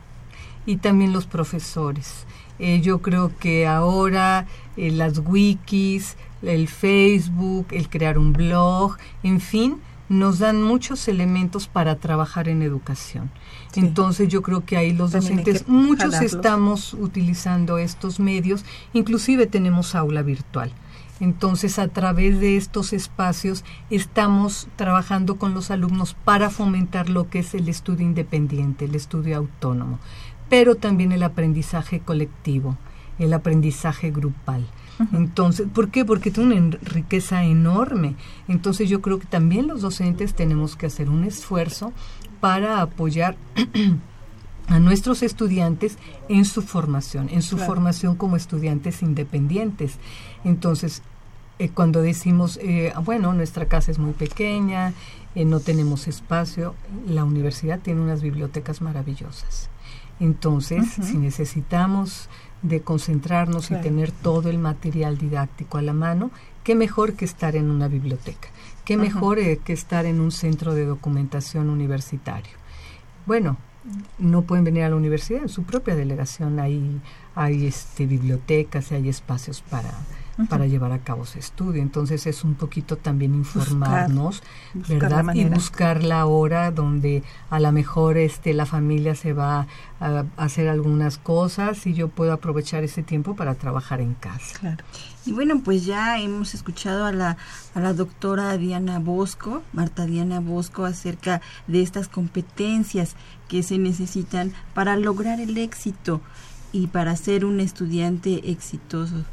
[0.67, 2.27] Y también los profesores.
[2.59, 9.81] Eh, yo creo que ahora las wikis, el Facebook, el crear un blog, en fin,
[10.11, 13.31] nos dan muchos elementos para trabajar en educación.
[13.77, 20.23] Entonces yo creo que ahí los docentes, muchos estamos utilizando estos medios, inclusive tenemos aula
[20.23, 20.73] virtual.
[21.21, 27.41] Entonces, a través de estos espacios estamos trabajando con los alumnos para fomentar lo que
[27.41, 30.01] es el estudio independiente, el estudio autónomo,
[30.49, 32.77] pero también el aprendizaje colectivo,
[33.19, 34.67] el aprendizaje grupal.
[35.13, 36.05] Entonces, ¿por qué?
[36.05, 38.17] Porque tiene una riqueza enorme.
[38.49, 41.93] Entonces, yo creo que también los docentes tenemos que hacer un esfuerzo
[42.41, 43.37] para apoyar
[44.69, 49.97] a nuestros estudiantes en su formación, en su formación como estudiantes independientes.
[50.45, 51.03] Entonces,
[51.59, 54.95] eh, cuando decimos, eh, bueno, nuestra casa es muy pequeña,
[55.35, 56.75] eh, no tenemos espacio,
[57.07, 59.69] la universidad tiene unas bibliotecas maravillosas.
[60.21, 62.29] Entonces, si necesitamos
[62.63, 66.31] de concentrarnos y tener todo el material didáctico a la mano,
[66.65, 68.49] qué mejor que estar en una biblioteca,
[68.85, 72.53] qué mejor eh, que estar en un centro de documentación universitario.
[73.27, 73.57] Bueno,
[74.19, 77.01] no pueden venir a la universidad, en su propia delegación hay,
[77.35, 79.91] hay este, bibliotecas y hay espacios para,
[80.49, 81.83] para llevar a cabo ese estudio.
[81.83, 84.43] Entonces es un poquito también informarnos,
[84.75, 85.35] ¿verdad?
[85.35, 89.67] y buscar la hora donde a lo mejor este la familia se va
[90.01, 94.59] a, hacer algunas cosas y yo puedo aprovechar ese tiempo para trabajar en casa.
[94.59, 94.85] Claro.
[95.27, 97.37] Y bueno, pues ya hemos escuchado a la,
[97.75, 103.17] a la doctora Diana Bosco, Marta Diana Bosco, acerca de estas competencias
[103.49, 106.23] que se necesitan para lograr el éxito
[106.73, 109.25] y para ser un estudiante exitoso.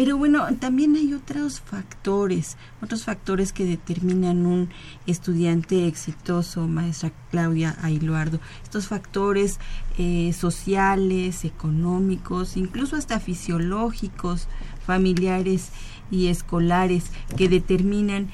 [0.00, 4.70] Pero bueno, también hay otros factores, otros factores que determinan un
[5.06, 8.40] estudiante exitoso, maestra Claudia Ailuardo.
[8.62, 9.60] Estos factores
[9.98, 14.48] eh, sociales, económicos, incluso hasta fisiológicos,
[14.86, 15.68] familiares
[16.10, 18.30] y escolares que determinan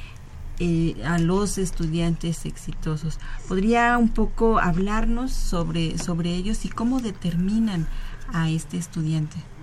[0.60, 3.18] eh, a los estudiantes exitosos.
[3.48, 7.88] ¿Podría un poco hablarnos sobre, sobre ellos y cómo determinan
[8.32, 9.55] a este estudiante?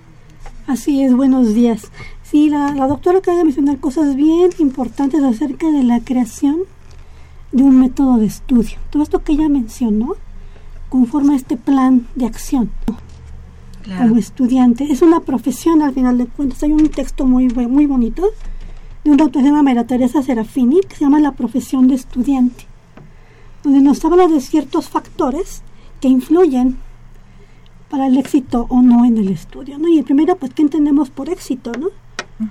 [0.66, 1.92] Así es, buenos días.
[2.24, 6.60] Sí, la, doctora acaba de mencionar cosas bien importantes acerca de la creación
[7.52, 8.78] de un método de estudio.
[8.90, 10.16] Todo esto que ella mencionó
[10.88, 12.72] conforma este plan de acción
[13.98, 14.86] como estudiante.
[14.86, 16.64] Es una profesión al final de cuentas.
[16.64, 18.24] Hay un texto muy, muy bonito
[19.04, 22.68] de una autora llamada María Teresa Serafini que se llama La profesión de estudiante,
[23.64, 25.62] donde nos habla de ciertos factores
[26.00, 26.78] que influyen
[27.94, 29.88] para el éxito o no en el estudio, ¿no?
[29.88, 31.90] Y primero, pues, ¿qué entendemos por éxito, no?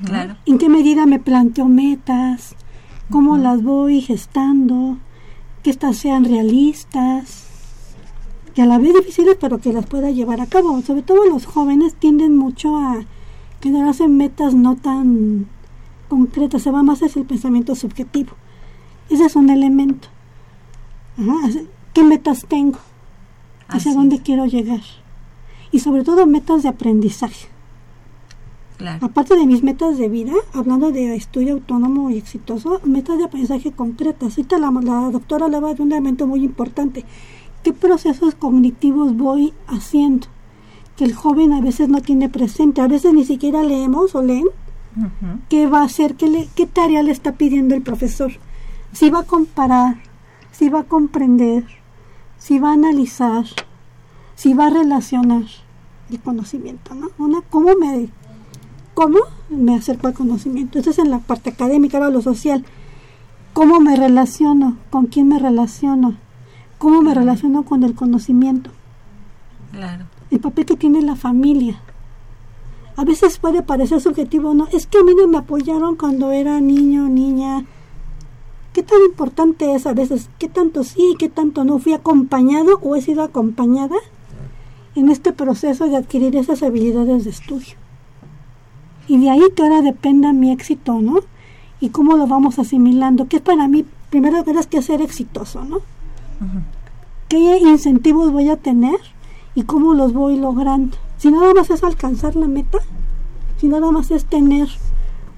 [0.05, 0.37] Claro.
[0.47, 2.55] ¿En qué medida me planteo metas?
[3.11, 4.99] ¿Cómo las voy gestando?
[5.65, 7.49] Que estas sean realistas,
[8.55, 10.81] que a la vez difíciles, pero que las pueda llevar a cabo.
[10.83, 13.05] Sobre todo los jóvenes tienden mucho a
[13.61, 15.49] generarse metas no tan
[16.09, 18.35] concretas, se va más hacia el pensamiento subjetivo.
[19.11, 20.07] Ese es un elemento.
[21.93, 22.79] ¿Qué metas tengo?
[23.67, 24.83] ¿Hacia dónde quiero llegar?
[25.73, 27.49] Y sobre todo metas de aprendizaje.
[29.01, 33.71] Aparte de mis metas de vida, hablando de estudio autónomo y exitoso, metas de aprendizaje
[33.71, 34.37] concretas.
[34.37, 37.05] Ahorita la, la doctora hablaba de un elemento muy importante.
[37.63, 40.27] ¿Qué procesos cognitivos voy haciendo?
[40.97, 44.47] Que el joven a veces no tiene presente, a veces ni siquiera leemos o leen.
[45.49, 46.17] ¿Qué va a hacer?
[46.17, 48.33] ¿Qué, le, ¿Qué tarea le está pidiendo el profesor?
[48.93, 50.03] Si va a comparar,
[50.51, 51.65] si va a comprender,
[52.37, 53.45] si va a analizar,
[54.35, 55.45] si va a relacionar.
[56.19, 57.11] Conocimiento, ¿no?
[57.19, 58.09] Una, ¿cómo me,
[58.95, 59.19] cómo
[59.51, 60.79] me acerco al conocimiento?
[60.79, 62.65] Eso es en la parte académica, ahora lo social.
[63.53, 64.79] ¿Cómo me relaciono?
[64.91, 66.17] ¿Con quién me relaciono?
[66.79, 68.71] ¿Cómo me relaciono con el conocimiento?
[69.73, 70.07] Claro.
[70.31, 71.81] El papel que tiene la familia.
[72.97, 74.69] A veces puede parecer subjetivo, ¿no?
[74.73, 77.65] Es que a mí no me apoyaron cuando era niño, niña.
[78.73, 80.31] ¿Qué tan importante es a veces?
[80.39, 81.79] ¿Qué tanto sí, qué tanto no?
[81.79, 83.97] ¿Fui acompañado o he sido acompañada
[84.95, 87.77] en este proceso de adquirir esas habilidades de estudio?
[89.09, 91.21] Y de ahí que ahora dependa mi éxito, ¿no?
[91.81, 93.27] Y cómo lo vamos asimilando.
[93.27, 93.85] ¿Qué es para mí?
[94.11, 95.81] Primero tienes que ser exitoso, ¿no?
[97.29, 98.99] ¿Qué incentivos voy a tener
[99.55, 100.97] y cómo los voy logrando?
[101.19, 102.79] Si nada más es alcanzar la meta,
[103.59, 104.69] si nada más es tener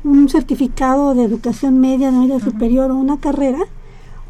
[0.02, 3.60] un certificado de educación media, de media superior o una carrera,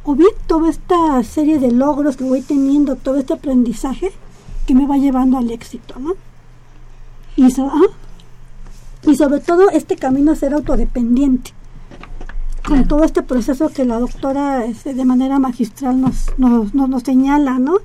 [0.05, 4.12] o bien toda esta serie de logros que voy teniendo, todo este aprendizaje
[4.66, 6.14] que me va llevando al éxito, ¿no?
[7.36, 7.92] Y, so- ah,
[9.06, 11.52] y sobre todo este camino a ser autodependiente,
[12.66, 17.02] con todo este proceso que la doctora este, de manera magistral nos, nos, nos, nos
[17.02, 17.76] señala, ¿no?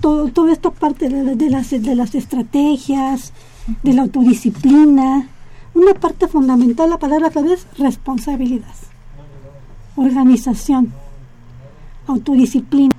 [0.00, 3.32] Todo, toda esta parte de, de las, de las estrategias,
[3.82, 5.28] de la autodisciplina,
[5.74, 8.74] una parte fundamental, la palabra clave es responsabilidad,
[9.96, 10.92] organización,
[12.06, 12.94] autodisciplina.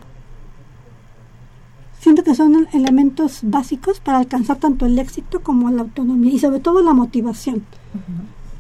[2.28, 6.82] Que son elementos básicos para alcanzar tanto el éxito como la autonomía y sobre todo
[6.84, 7.64] la motivación.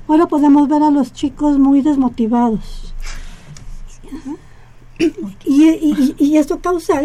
[0.08, 2.94] Ahora podemos ver a los chicos muy desmotivados.
[5.00, 7.02] Y, y, y- y esto causa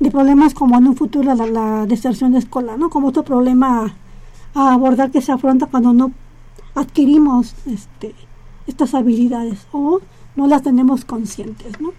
[0.00, 2.88] de problemas como en un futuro la, la deserción escolar, ¿no?
[2.88, 3.94] Como otro problema
[4.54, 6.12] a abordar que se afronta cuando no
[6.74, 8.14] adquirimos este,
[8.66, 10.00] estas habilidades o
[10.34, 11.92] no las tenemos conscientes, ¿no?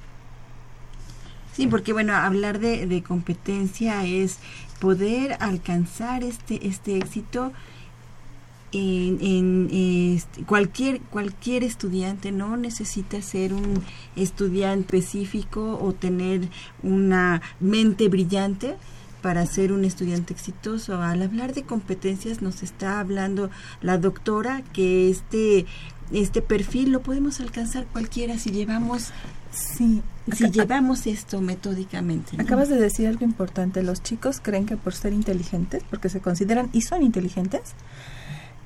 [1.56, 4.40] Sí, porque bueno, hablar de, de competencia es
[4.80, 7.54] poder alcanzar este este éxito
[8.74, 13.82] en, en, este, cualquier cualquier estudiante no necesita ser un
[14.18, 16.50] estudiante específico o tener
[16.84, 18.76] una mente brillante
[19.22, 21.02] para ser un estudiante exitoso.
[21.02, 23.50] Al hablar de competencias nos está hablando
[23.82, 25.66] la doctora que este
[26.12, 29.12] este perfil lo podemos alcanzar cualquiera si llevamos
[29.52, 30.02] Sí.
[30.34, 32.38] Si llevamos esto metódicamente.
[32.38, 32.44] ¿no?
[32.44, 33.84] Acabas de decir algo importante.
[33.84, 37.62] Los chicos creen que por ser inteligentes, porque se consideran y son inteligentes,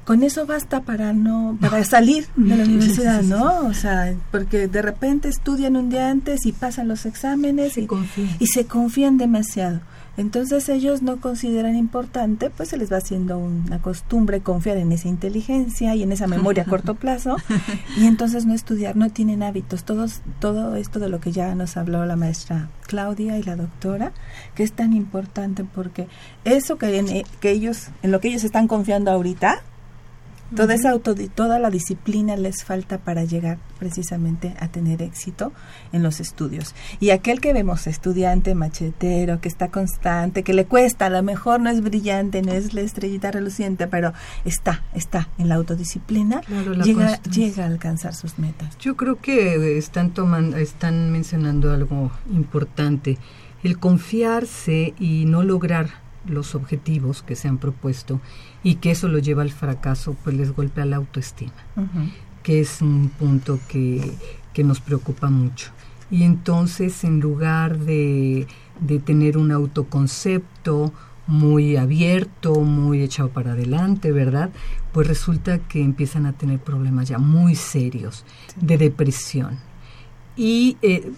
[0.06, 3.68] con eso basta para no para salir de la universidad, ¿no?
[3.68, 8.36] O sea, porque de repente estudian un día antes y pasan los exámenes y, confían.
[8.40, 9.82] y se confían demasiado.
[10.20, 15.08] Entonces ellos no consideran importante, pues se les va haciendo una costumbre confiar en esa
[15.08, 17.38] inteligencia y en esa memoria a corto plazo
[17.98, 19.84] y entonces no estudiar, no tienen hábitos.
[19.86, 24.12] Todos, todo esto de lo que ya nos habló la maestra Claudia y la doctora,
[24.56, 26.08] que es tan importante porque
[26.44, 29.62] eso que, en- que ellos, en lo que ellos están confiando ahorita,
[30.56, 35.52] Toda esa autodi- toda la disciplina les falta para llegar precisamente a tener éxito
[35.94, 36.74] en los estudios.
[37.00, 41.60] Y aquel que vemos estudiante machetero, que está constante, que le cuesta, a lo mejor
[41.60, 44.14] no es brillante, no es la estrellita reluciente, pero
[44.46, 47.46] está, está en la autodisciplina, Claro, la llega, constancia.
[47.46, 48.78] llega a alcanzar sus metas.
[48.80, 53.18] Yo creo que están tomando, están mencionando algo importante,
[53.64, 55.90] el confiarse y no lograr
[56.26, 58.20] los objetivos que se han propuesto
[58.64, 61.54] y que eso lo lleva al fracaso, pues les golpea la autoestima,
[62.44, 64.12] que es un punto que,
[64.54, 65.72] que nos preocupa mucho.
[66.12, 68.48] Y entonces, en lugar de,
[68.80, 70.92] de tener un autoconcepto
[71.28, 74.50] muy abierto, muy echado para adelante, ¿verdad?
[74.92, 78.26] Pues resulta que empiezan a tener problemas ya muy serios
[78.60, 79.69] de depresión.
[80.40, 81.12] Y eh,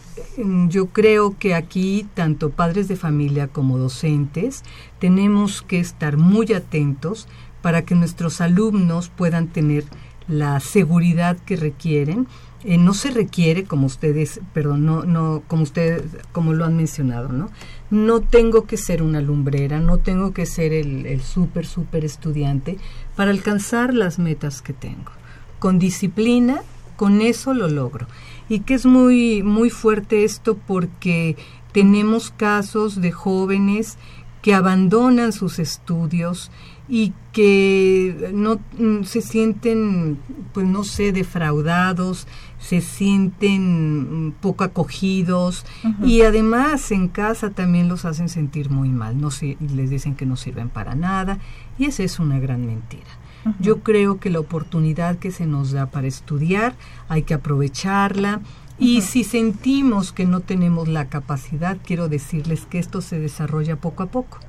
[0.44, 4.64] mm, yo creo que aquí, tanto padres de familia como docentes,
[4.98, 7.28] tenemos que estar muy atentos
[7.62, 9.84] para que nuestros alumnos puedan tener
[10.28, 12.26] la seguridad que requieren.
[12.64, 16.02] Eh, no se requiere, como ustedes, perdón, no, no, como ustedes,
[16.32, 17.52] como lo han mencionado, ¿no?
[17.92, 22.80] No tengo que ser una lumbrera, no tengo que ser el, el súper, súper estudiante
[23.16, 25.12] para alcanzar las metas que tengo.
[25.60, 26.64] Con disciplina,
[26.96, 28.08] con eso lo logro.
[28.52, 31.38] Y que es muy, muy fuerte esto porque
[31.72, 33.98] tenemos casos de jóvenes
[34.42, 36.52] que abandonan sus estudios
[36.90, 40.20] y que no mm, se sienten,
[40.52, 42.28] pues no sé, defraudados,
[42.60, 45.66] se sienten mm, poco acogidos
[46.04, 50.26] y además en casa también los hacen sentir muy mal, no sé, les dicen que
[50.26, 51.40] no sirven para nada
[51.80, 53.21] y esa es una gran mentira.
[53.60, 56.76] Yo creo que la oportunidad que se nos da para estudiar
[57.10, 58.42] hay que aprovecharla
[58.78, 64.04] y si sentimos que no tenemos la capacidad, quiero decirles que esto se desarrolla poco
[64.04, 64.40] a poco.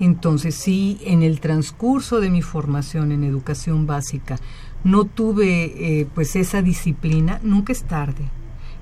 [0.00, 4.38] Entonces, si en el transcurso de mi formación en educación básica
[4.82, 8.28] no tuve eh, pues esa disciplina, nunca es tarde,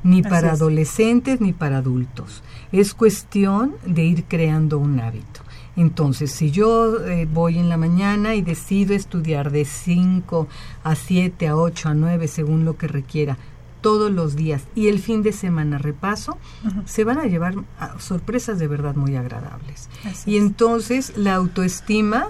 [0.02, 2.42] ni para adolescentes ni para adultos.
[2.72, 5.42] Es cuestión de ir creando un hábito.
[5.76, 10.46] Entonces, si yo eh, voy en la mañana y decido estudiar de 5
[10.84, 13.38] a 7, a 8, a 9, según lo que requiera,
[13.80, 16.38] todos los días y el fin de semana repaso,
[16.86, 17.54] se van a llevar
[17.98, 19.90] sorpresas de verdad muy agradables.
[20.24, 22.28] y entonces la autoestima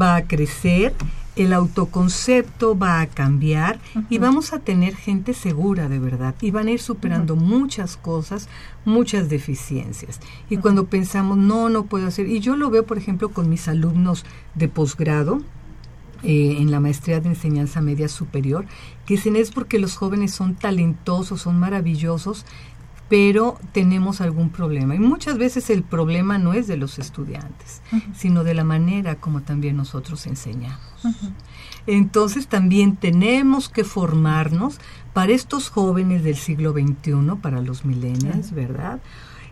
[0.00, 0.94] va a crecer,
[1.36, 3.78] el autoconcepto va a cambiar
[4.08, 8.48] y vamos a tener gente segura de verdad y van a ir superando muchas cosas,
[8.84, 10.20] muchas deficiencias.
[10.48, 13.68] Y cuando pensamos, no, no puedo hacer, y yo lo veo por ejemplo con mis
[13.68, 14.24] alumnos
[14.54, 15.40] de posgrado,
[16.22, 18.66] eh, en la maestría de enseñanza media superior,
[19.06, 22.44] que es porque los jóvenes son talentosos, son maravillosos,
[23.10, 24.94] pero tenemos algún problema.
[24.94, 27.82] Y muchas veces el problema no es de los estudiantes,
[28.14, 30.78] sino de la manera como también nosotros enseñamos.
[31.88, 34.78] Entonces también tenemos que formarnos
[35.12, 39.00] para estos jóvenes del siglo XXI, para los millennials, ¿verdad?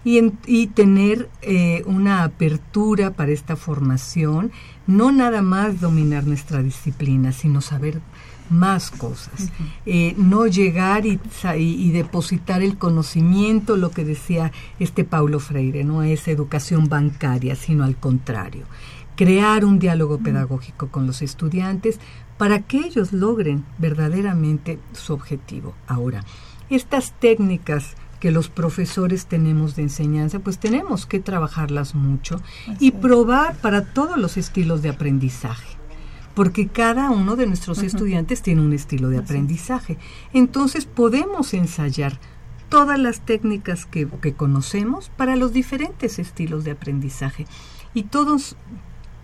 [0.05, 4.53] y, tener eh, una apertura para esta formación,
[4.87, 8.01] no nada más dominar nuestra disciplina, sino saber
[8.51, 9.51] más cosas,
[9.87, 11.21] eh, no llegar y,
[11.57, 17.85] y, depositar el conocimiento, lo que decía este Paulo Freire, no es educación bancaria, sino
[17.85, 18.65] al contrario,
[19.17, 22.01] crear un diálogo pedagógico con los estudiantes
[22.37, 25.75] para que ellos logren verdaderamente su objetivo.
[25.87, 26.25] Ahora,
[26.71, 32.41] estas técnicas que los profesores tenemos de enseñanza, pues tenemos que trabajarlas mucho
[32.81, 35.78] y probar para todos los estilos de aprendizaje,
[36.39, 39.99] porque cada uno de nuestros estudiantes tiene un estilo de aprendizaje.
[40.33, 42.21] Entonces podemos ensayar
[42.69, 47.49] todas las técnicas que, que conocemos para los diferentes estilos de aprendizaje.
[47.93, 48.55] Y todos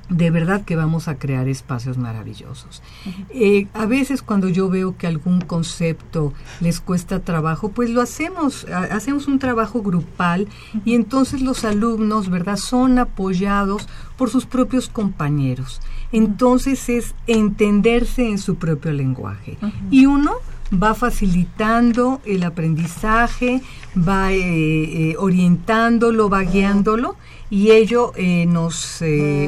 [0.09, 2.83] de verdad que vamos a crear espacios maravillosos.
[3.31, 8.67] Eh, a veces cuando yo veo que algún concepto les cuesta trabajo, pues lo hacemos,
[8.67, 10.49] hacemos un trabajo grupal
[10.85, 13.89] y entonces los alumnos, ¿verdad?, son apoyados
[14.19, 15.81] por sus propios compañeros.
[16.15, 19.59] Entonces es entenderse en su propio lenguaje.
[19.91, 20.35] Y uno
[20.73, 23.63] va facilitando el aprendizaje,
[23.97, 27.17] va eh, eh, orientándolo, va guiándolo
[27.51, 29.03] y ello eh, nos,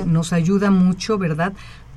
[0.06, 1.52] nos ayuda mucho, ¿verdad?,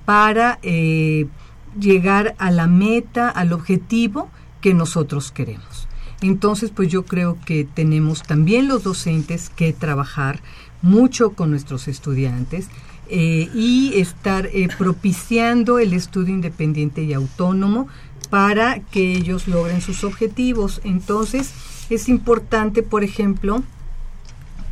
[0.05, 4.29] para llegar a la meta, al objetivo
[4.61, 5.87] que nosotros queremos.
[6.21, 10.41] Entonces, pues yo creo que tenemos también los docentes que trabajar
[10.83, 12.69] mucho con nuestros estudiantes
[13.11, 17.87] y estar propiciando el estudio independiente y autónomo
[18.29, 20.81] para que ellos logren sus objetivos.
[20.83, 21.51] Entonces,
[21.89, 23.63] es importante, por ejemplo,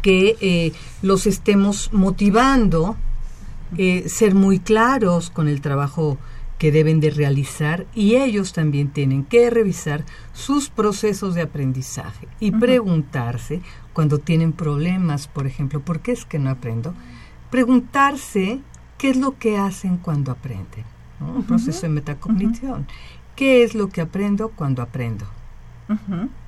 [0.02, 2.96] que eh, los estemos motivando,
[3.78, 6.18] eh, ser muy claros con el trabajo
[6.60, 12.52] que deben de realizar y ellos también tienen que revisar sus procesos de aprendizaje y
[12.52, 13.62] preguntarse
[13.94, 16.96] cuando tienen problemas, por ejemplo, ¿por qué es que no aprendo?
[17.50, 18.60] Preguntarse
[18.98, 20.86] qué es lo que hacen cuando aprenden,
[21.20, 22.88] un proceso de metacognición.
[23.36, 25.26] ¿Qué es lo que aprendo cuando aprendo?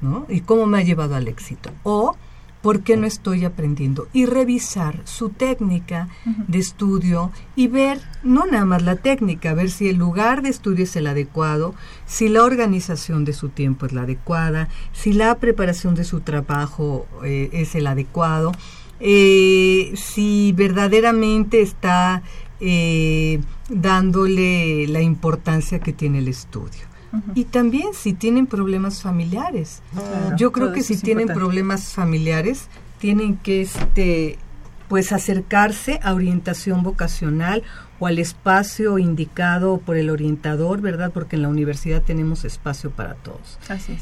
[0.02, 0.26] ¿no?
[0.28, 1.72] ¿Y cómo me ha llevado al éxito?
[1.84, 2.16] O
[2.62, 4.10] ¿Por qué no estoy aprendiendo?
[4.12, 6.10] Y revisar su técnica
[6.50, 10.84] de estudio y ver, no nada más la técnica, ver si el lugar de estudio
[10.84, 11.74] es el adecuado,
[12.06, 17.08] si la organización de su tiempo es la adecuada, si la preparación de su trabajo
[17.24, 18.52] eh, es el adecuado,
[19.00, 22.22] eh, si verdaderamente está
[22.60, 23.40] eh,
[23.70, 26.90] dándole la importancia que tiene el estudio.
[27.34, 29.82] Y también si tienen problemas familiares.
[30.38, 32.68] Yo creo que si tienen problemas familiares,
[33.00, 34.38] tienen que este
[34.90, 37.64] pues acercarse a orientación vocacional
[38.00, 41.12] o al espacio indicado por el orientador, ¿verdad?
[41.14, 43.60] Porque en la universidad tenemos espacio para todos.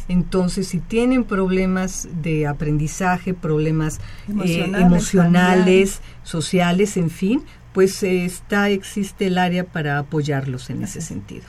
[0.07, 3.99] Entonces, si tienen problemas de aprendizaje, problemas
[4.45, 11.45] eh, emocionales, sociales, en fin, pues está existe el área para apoyarlos en ese sentido.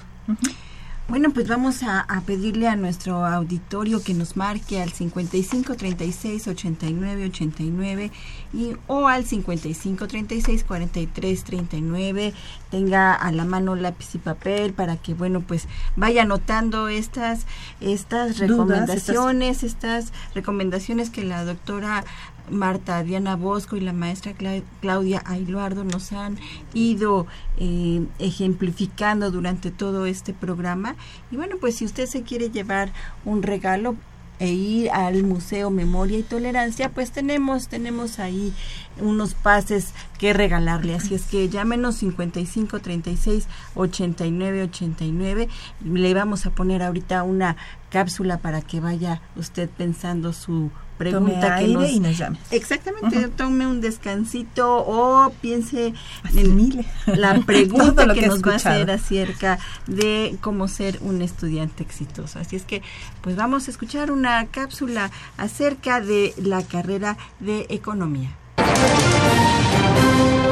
[1.09, 7.25] Bueno, pues vamos a, pedirle a nuestro auditorio que nos marque al 55 36 89
[7.25, 8.13] 89
[8.53, 12.35] y o al 55 36 43 39
[12.71, 17.47] tenga a la mano lápiz y papel para que bueno pues vaya anotando estas
[17.81, 22.05] estas recomendaciones estas recomendaciones que la doctora
[22.51, 24.35] Marta Diana Bosco y la maestra
[24.81, 26.39] Claudia Ailuardo nos han
[26.75, 27.27] ido
[27.59, 30.97] eh, ejemplificando durante todo este programa.
[31.31, 32.93] Y bueno, pues si usted se quiere llevar
[33.25, 33.97] un regalo,
[34.39, 38.53] e ir al Museo Memoria y Tolerancia, pues tenemos, tenemos ahí
[39.01, 40.95] unos pases que regalarle.
[40.95, 45.49] Así es que llámenos 55 36 89 89.
[45.85, 47.57] Le vamos a poner ahorita una
[47.91, 52.39] cápsula para que vaya usted pensando su pregunta que nos, y nos llame.
[52.51, 55.95] Exactamente, tome un descansito o piense
[56.35, 62.39] en la pregunta que, nos va a hacer acerca de cómo ser un estudiante exitoso.
[62.39, 62.83] Así es que
[63.23, 68.37] pues vamos a escuchar una cápsula acerca de la carrera de economía.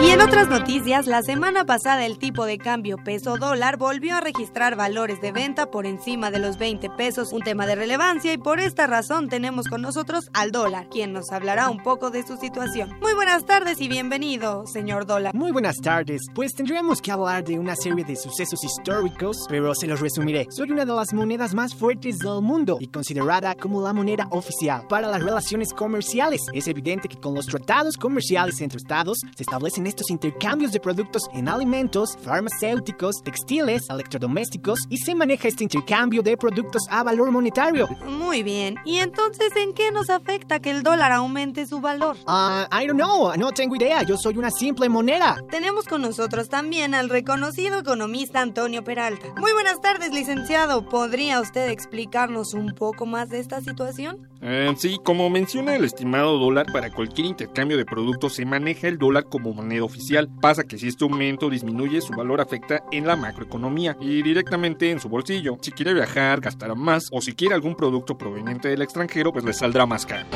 [0.02, 4.20] Y en otras noticias, la semana pasada el tipo de cambio peso dólar volvió a
[4.20, 8.38] registrar valores de venta por encima de los 20 pesos, un tema de relevancia y
[8.38, 12.36] por esta razón tenemos con nosotros al dólar, quien nos hablará un poco de su
[12.36, 12.90] situación.
[13.00, 15.34] Muy buenas tardes y bienvenido, señor dólar.
[15.34, 19.86] Muy buenas tardes, pues tendríamos que hablar de una serie de sucesos históricos, pero se
[19.86, 20.46] los resumiré.
[20.50, 24.86] Soy una de las monedas más fuertes del mundo y considerada como la moneda oficial
[24.88, 26.42] para las relaciones comerciales.
[26.52, 31.22] Es evidente que con los tratados comerciales entre estados se establecen estos intercambios de productos
[31.32, 37.88] en alimentos, farmacéuticos, textiles, electrodomésticos y se maneja este intercambio de productos a valor monetario.
[38.06, 38.76] Muy bien.
[38.84, 42.16] ¿Y entonces en qué nos afecta que el dólar aumente su valor?
[42.26, 43.32] Ah, I don't know.
[43.36, 44.02] No tengo idea.
[44.02, 45.36] Yo soy una simple moneda.
[45.50, 49.28] Tenemos con nosotros también al reconocido economista Antonio Peralta.
[49.36, 50.88] Muy buenas tardes, licenciado.
[50.88, 54.28] ¿Podría usted explicarnos un poco más de esta situación?
[54.42, 58.98] Eh, sí, como menciona el estimado dólar, para cualquier intercambio de productos se maneja el
[58.98, 60.28] dólar como moneda oficial.
[60.40, 65.00] Pasa que si este aumento disminuye, su valor afecta en la macroeconomía y directamente en
[65.00, 65.58] su bolsillo.
[65.60, 69.52] Si quiere viajar, gastará más o si quiere algún producto proveniente del extranjero, pues le
[69.52, 70.26] saldrá más caro.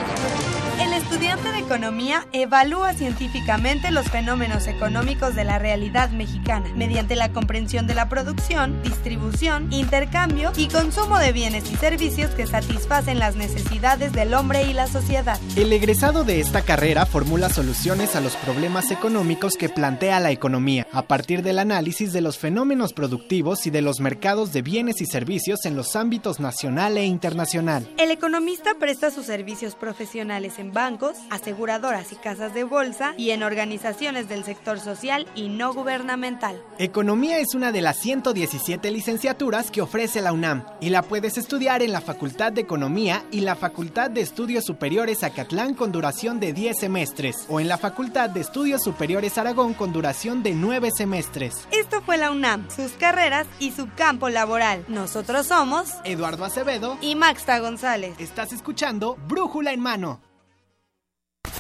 [1.70, 8.08] Economía evalúa científicamente los fenómenos económicos de la realidad mexicana mediante la comprensión de la
[8.08, 14.64] producción, distribución, intercambio y consumo de bienes y servicios que satisfacen las necesidades del hombre
[14.64, 15.38] y la sociedad.
[15.54, 20.88] El egresado de esta carrera formula soluciones a los problemas económicos que plantea la economía
[20.90, 25.06] a partir del análisis de los fenómenos productivos y de los mercados de bienes y
[25.06, 27.88] servicios en los ámbitos nacional e internacional.
[27.96, 31.16] El economista presta sus servicios profesionales en bancos,
[31.60, 36.62] aseguradoras y casas de bolsa y en organizaciones del sector social y no gubernamental.
[36.78, 41.82] Economía es una de las 117 licenciaturas que ofrece la UNAM y la puedes estudiar
[41.82, 46.54] en la Facultad de Economía y la Facultad de Estudios Superiores Acatlán con duración de
[46.54, 51.68] 10 semestres o en la Facultad de Estudios Superiores Aragón con duración de 9 semestres.
[51.72, 54.86] Esto fue la UNAM, sus carreras y su campo laboral.
[54.88, 58.14] Nosotros somos Eduardo Acevedo y Maxta González.
[58.18, 60.29] Estás escuchando Brújula en Mano.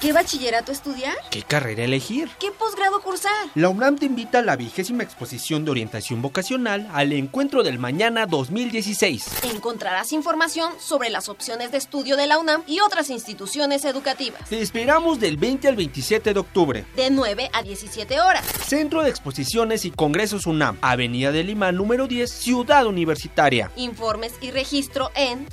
[0.00, 1.14] ¿Qué bachillerato estudiar?
[1.30, 2.30] ¿Qué carrera elegir?
[2.40, 3.30] ¿Qué posgrado cursar?
[3.54, 8.24] La UNAM te invita a la vigésima exposición de orientación vocacional al Encuentro del Mañana
[8.24, 9.26] 2016.
[9.54, 14.48] Encontrarás información sobre las opciones de estudio de la UNAM y otras instituciones educativas.
[14.48, 16.86] Te esperamos del 20 al 27 de octubre.
[16.96, 18.46] De 9 a 17 horas.
[18.66, 23.70] Centro de Exposiciones y Congresos UNAM, Avenida de Lima, número 10, Ciudad Universitaria.
[23.76, 25.46] Informes y registro en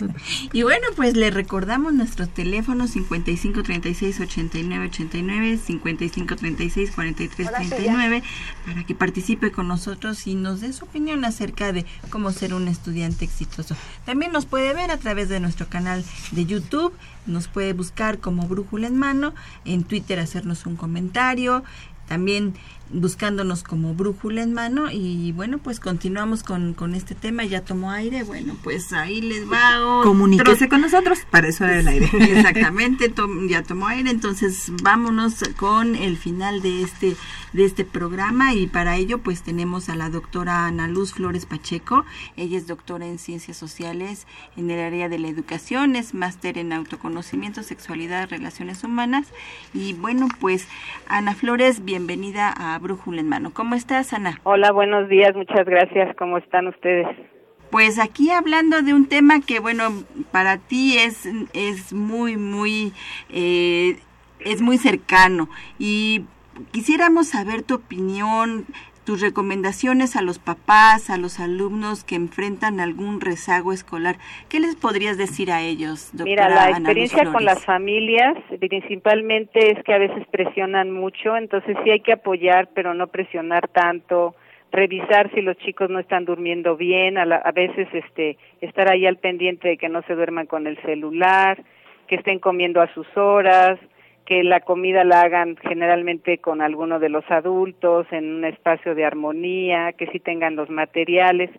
[0.52, 8.22] Y bueno, pues le recordamos nuestros teléfonos 55 36 89 89, 55 36 43 39,
[8.66, 12.68] para que participe con nosotros y nos dé su opinión acerca de cómo ser un
[12.68, 13.76] estudiante exitoso.
[14.04, 16.94] También nos puede ver a través de nuestro canal de YouTube,
[17.26, 21.62] nos puede buscar como Brújula en Mano, en Twitter hacernos un comentario,
[22.08, 22.54] también
[22.92, 27.90] buscándonos como brújula en mano y bueno pues continuamos con, con este tema ya tomó
[27.90, 30.68] aire bueno pues ahí les va comuníquese.
[30.68, 31.20] con nosotros.
[31.30, 32.10] Para eso era el aire.
[32.18, 33.12] Exactamente
[33.48, 37.16] ya tomó aire entonces vámonos con el final de este
[37.52, 42.04] de este programa y para ello pues tenemos a la doctora Ana Luz Flores Pacheco.
[42.36, 44.26] Ella es doctora en ciencias sociales
[44.56, 49.26] en el área de la educación es máster en autoconocimiento sexualidad relaciones humanas
[49.74, 50.66] y bueno pues
[51.08, 53.52] Ana Flores bienvenida a Brújula en Mano.
[53.52, 54.40] ¿Cómo estás, Ana?
[54.44, 56.14] Hola, buenos días, muchas gracias.
[56.16, 57.06] ¿Cómo están ustedes?
[57.70, 59.90] Pues aquí hablando de un tema que, bueno,
[60.32, 62.92] para ti es, es muy, muy,
[63.28, 63.98] eh,
[64.40, 66.24] es muy cercano y
[66.72, 68.66] quisiéramos saber tu opinión
[69.10, 74.18] tus recomendaciones a los papás, a los alumnos que enfrentan algún rezago escolar.
[74.48, 79.82] ¿Qué les podrías decir a ellos, doctora Mira, la experiencia con las familias principalmente es
[79.82, 84.36] que a veces presionan mucho, entonces sí hay que apoyar, pero no presionar tanto
[84.70, 89.16] revisar si los chicos no están durmiendo bien, a, a veces este estar ahí al
[89.16, 91.60] pendiente de que no se duerman con el celular,
[92.06, 93.76] que estén comiendo a sus horas,
[94.26, 99.04] que la comida la hagan generalmente con alguno de los adultos en un espacio de
[99.04, 101.50] armonía, que sí tengan los materiales.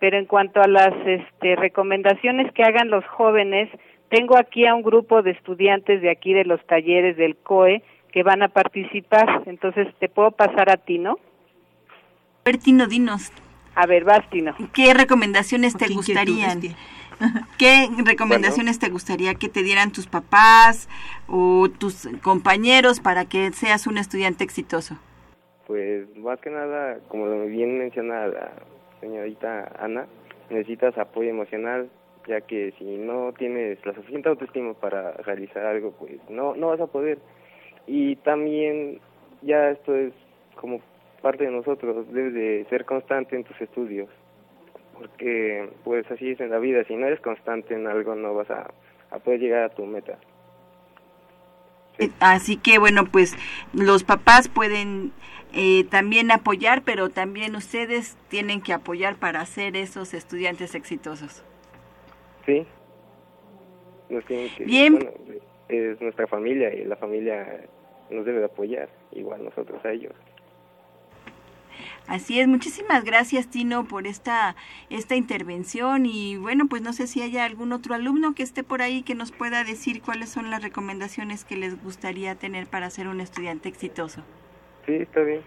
[0.00, 3.68] Pero en cuanto a las este, recomendaciones que hagan los jóvenes,
[4.08, 8.22] tengo aquí a un grupo de estudiantes de aquí de los talleres del COE que
[8.22, 9.42] van a participar.
[9.46, 11.12] Entonces, te puedo pasar a ti, ¿no?
[11.12, 13.32] A ver, Tino, dinos.
[13.74, 14.54] A ver, vas, Tino.
[14.72, 16.60] ¿Qué recomendaciones te gustarían?
[17.58, 20.88] ¿Qué recomendaciones te gustaría que te dieran tus papás
[21.28, 24.96] o tus compañeros para que seas un estudiante exitoso?
[25.66, 28.52] Pues más que nada, como bien menciona la
[29.00, 30.06] señorita Ana,
[30.50, 31.88] necesitas apoyo emocional,
[32.26, 36.80] ya que si no tienes la suficiente autoestima para realizar algo, pues no, no vas
[36.80, 37.18] a poder.
[37.86, 39.00] Y también
[39.42, 40.12] ya esto es
[40.56, 40.80] como
[41.22, 44.08] parte de nosotros, debes de ser constante en tus estudios
[44.94, 48.50] porque pues así es en la vida, si no eres constante en algo no vas
[48.50, 48.70] a,
[49.20, 50.18] poder llegar a tu meta.
[52.18, 53.36] Así que bueno, pues
[53.72, 55.12] los papás pueden
[55.52, 61.44] eh, también apoyar, pero también ustedes tienen que apoyar para ser esos estudiantes exitosos.
[62.46, 62.66] Sí.
[64.66, 65.10] Bien.
[65.68, 67.64] es nuestra familia y la familia
[68.10, 70.12] nos debe de apoyar, igual nosotros a ellos.
[72.06, 74.56] Así es, muchísimas gracias Tino por esta,
[74.90, 78.82] esta intervención y bueno, pues no sé si haya algún otro alumno que esté por
[78.82, 83.08] ahí que nos pueda decir cuáles son las recomendaciones que les gustaría tener para ser
[83.08, 84.22] un estudiante exitoso.
[84.84, 85.40] Sí, está bien.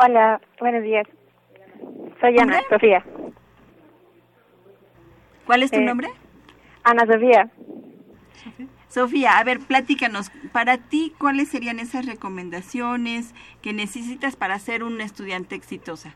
[0.00, 1.06] Hola, buenos días.
[2.20, 3.04] Soy Ana Sofía.
[5.44, 6.08] ¿Cuál es tu eh, nombre?
[6.84, 7.50] Ana Sofía.
[8.32, 8.66] Sofía,
[9.28, 15.54] a ver, platícanos, para ti, ¿cuáles serían esas recomendaciones que necesitas para ser una estudiante
[15.54, 16.14] exitosa?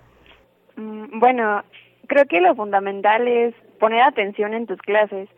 [0.77, 1.63] Mm, bueno,
[2.07, 5.29] creo que lo fundamental es poner atención en tus clases.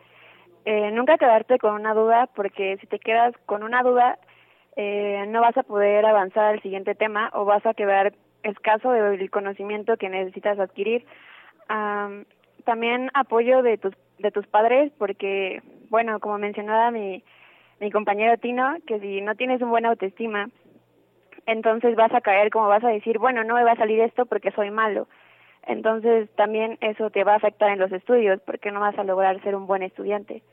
[0.65, 4.17] Eh, nunca quedarte con una duda, porque si te quedas con una duda,
[4.75, 8.13] eh, no vas a poder avanzar al siguiente tema o vas a quedar
[8.43, 11.05] escaso del conocimiento que necesitas adquirir.
[12.65, 17.23] también apoyo de tus de tus padres, porque bueno, como mencionaba mi,
[17.79, 20.49] mi compañero Tino, que si no tienes un buena autoestima,
[21.45, 24.25] entonces vas a caer como vas a decir, bueno, no me va a salir esto
[24.25, 25.07] porque soy malo.
[25.67, 29.41] Entonces también eso te va a afectar en los estudios porque no vas a lograr
[29.41, 30.43] ser un buen estudiante.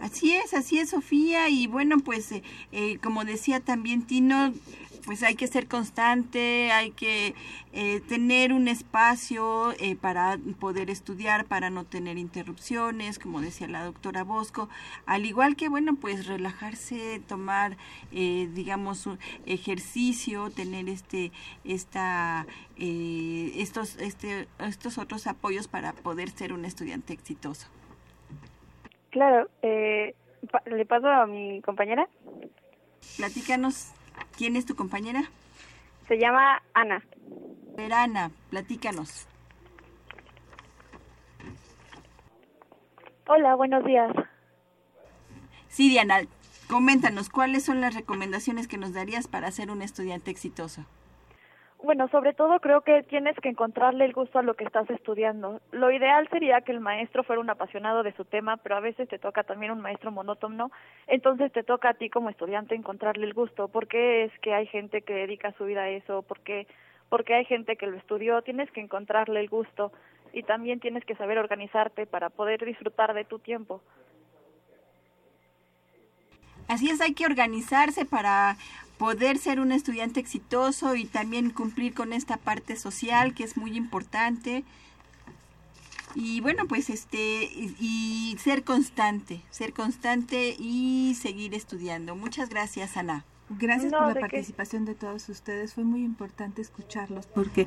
[0.00, 1.48] Así es, así es, Sofía.
[1.48, 4.52] Y bueno, pues eh, eh, como decía también Tino,
[5.04, 7.34] pues hay que ser constante, hay que
[7.72, 13.84] eh, tener un espacio eh, para poder estudiar, para no tener interrupciones, como decía la
[13.84, 14.68] doctora Bosco,
[15.06, 17.76] al igual que, bueno, pues relajarse, tomar,
[18.12, 21.32] eh, digamos, un ejercicio, tener este,
[21.64, 27.66] esta, estos, este, estos otros apoyos para poder ser un estudiante exitoso.
[29.12, 32.08] Claro, ¿le paso a mi compañera?
[33.16, 33.92] Platícanos
[34.36, 35.22] ¿Quién es tu compañera?
[36.08, 37.02] Se llama Ana.
[37.90, 39.26] Ana, platícanos.
[43.26, 44.10] Hola, buenos días.
[45.68, 46.22] Sí, Diana,
[46.68, 50.84] coméntanos, ¿cuáles son las recomendaciones que nos darías para ser un estudiante exitoso?
[51.82, 55.60] Bueno, sobre todo creo que tienes que encontrarle el gusto a lo que estás estudiando.
[55.72, 59.08] Lo ideal sería que el maestro fuera un apasionado de su tema, pero a veces
[59.08, 60.70] te toca también un maestro monótono,
[61.08, 63.66] entonces te toca a ti como estudiante encontrarle el gusto.
[63.66, 66.22] ¿Por qué es que hay gente que dedica su vida a eso?
[66.22, 66.68] ¿Por qué,
[67.08, 68.42] porque hay gente que lo estudió?
[68.42, 69.90] Tienes que encontrarle el gusto
[70.32, 73.82] y también tienes que saber organizarte para poder disfrutar de tu tiempo.
[76.68, 78.56] Así es, hay que organizarse para
[79.02, 83.76] poder ser un estudiante exitoso y también cumplir con esta parte social que es muy
[83.76, 84.62] importante.
[86.14, 92.14] Y bueno, pues este, y, ser constante, ser constante y seguir estudiando.
[92.14, 93.24] Muchas gracias, Ana.
[93.58, 95.74] Gracias por la participación de todos ustedes.
[95.74, 97.66] Fue muy importante escucharlos porque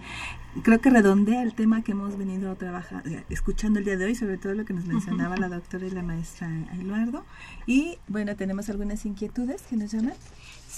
[0.63, 4.15] creo que redondea el tema que hemos venido trabajando, eh, escuchando el día de hoy,
[4.15, 7.25] sobre todo lo que nos mencionaba la doctora y la maestra Eduardo.
[7.67, 10.13] Y bueno, tenemos algunas inquietudes que nos llaman.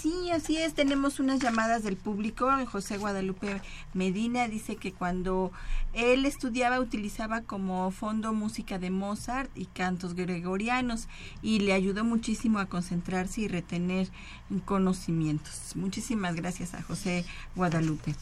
[0.00, 0.74] Sí, así es.
[0.74, 2.48] Tenemos unas llamadas del público.
[2.70, 3.60] José Guadalupe
[3.94, 5.50] Medina dice que cuando
[5.92, 11.08] él estudiaba utilizaba como fondo música de Mozart y cantos gregorianos
[11.42, 14.08] y le ayudó muchísimo a concentrarse y retener
[14.64, 15.72] conocimientos.
[15.74, 17.24] Muchísimas gracias a José
[17.54, 18.14] Guadalupe.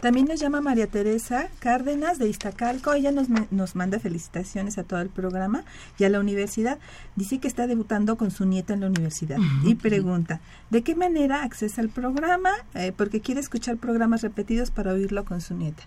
[0.00, 2.92] También nos llama María Teresa Cárdenas de Iztacalco.
[2.92, 5.64] Ella nos, nos manda felicitaciones a todo el programa
[5.98, 6.78] y a la universidad.
[7.16, 11.42] Dice que está debutando con su nieta en la universidad y pregunta, ¿de qué manera
[11.42, 12.50] accesa al programa?
[12.74, 15.84] Eh, porque quiere escuchar programas repetidos para oírlo con su nieta.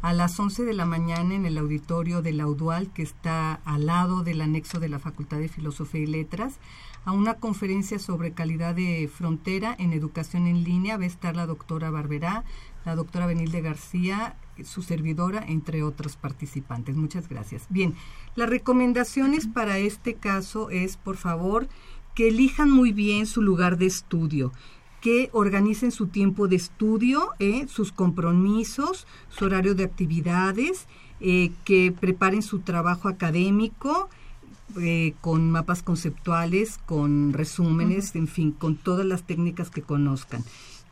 [0.00, 3.86] a las 11 de la mañana en el auditorio de la UDUAL, que está al
[3.86, 6.54] lado del anexo de la Facultad de Filosofía y Letras,
[7.04, 10.98] a una conferencia sobre calidad de frontera en educación en línea.
[10.98, 12.44] Va a estar la doctora Barberá,
[12.84, 16.96] la doctora Benilde García, su servidora, entre otros participantes.
[16.96, 17.66] Muchas gracias.
[17.68, 17.94] Bien,
[18.34, 21.68] las recomendaciones para este caso es, por favor,
[22.14, 24.52] que elijan muy bien su lugar de estudio,
[25.00, 30.86] que organicen su tiempo de estudio, eh, sus compromisos, su horario de actividades,
[31.20, 34.08] eh, que preparen su trabajo académico
[34.80, 40.44] eh, con mapas conceptuales, con resúmenes, en fin, con todas las técnicas que conozcan,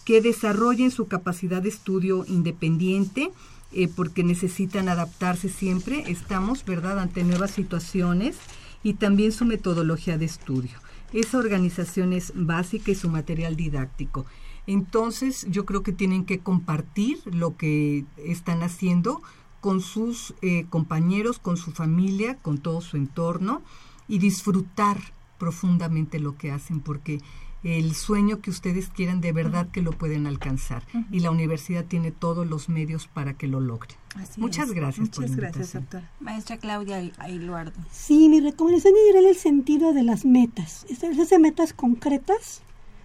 [0.04, 3.30] que desarrollen su capacidad de estudio independiente,
[3.72, 8.36] eh, porque necesitan adaptarse siempre, estamos, ¿verdad?, ante nuevas situaciones
[8.82, 10.78] y también su metodología de estudio.
[11.12, 14.26] Esa organización es básica y su material didáctico.
[14.66, 19.22] Entonces, yo creo que tienen que compartir lo que están haciendo
[19.60, 23.62] con sus eh, compañeros, con su familia, con todo su entorno
[24.08, 24.98] y disfrutar
[25.38, 27.20] profundamente lo que hacen, porque
[27.66, 32.12] el sueño que ustedes quieran de verdad que lo pueden alcanzar y la universidad tiene
[32.12, 33.96] todos los medios para que lo logren.
[34.14, 34.74] Así Muchas es.
[34.74, 35.82] gracias por Muchas gracias, invitación.
[35.82, 36.10] doctora.
[36.20, 37.72] Maestra Claudia Ailuardo.
[37.90, 40.86] Sí, mi recomendación es ir en el sentido de las metas.
[40.88, 42.62] Establecerse metas concretas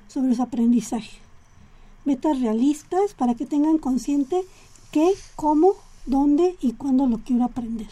[0.07, 1.17] sobre su aprendizaje.
[2.05, 4.43] Metas realistas para que tengan consciente
[4.91, 5.73] qué, cómo,
[6.05, 7.89] dónde y cuándo lo quiero aprender.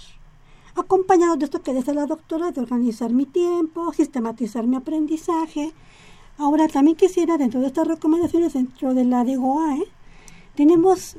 [0.76, 5.74] Acompañado de esto que dice la doctora, de organizar mi tiempo, sistematizar mi aprendizaje.
[6.40, 9.84] Ahora también quisiera, dentro de estas recomendaciones, dentro de la de GOAE,
[10.56, 11.18] tenemos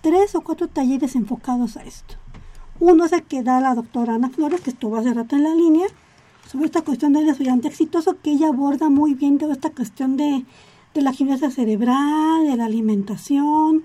[0.00, 2.14] tres o cuatro talleres enfocados a esto.
[2.80, 5.54] Uno es el que da la doctora Ana Flores, que estuvo hace rato en la
[5.54, 5.86] línea,
[6.50, 10.44] sobre esta cuestión del estudiante exitoso, que ella aborda muy bien toda esta cuestión de,
[10.94, 13.84] de la gimnasia cerebral, de la alimentación.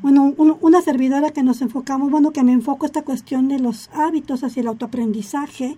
[0.00, 3.88] Bueno, un- una servidora que nos enfocamos, bueno, que me enfoco esta cuestión de los
[3.94, 5.76] hábitos hacia el autoaprendizaje.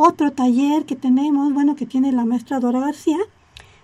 [0.00, 3.18] Otro taller que tenemos, bueno, que tiene la maestra Dora García,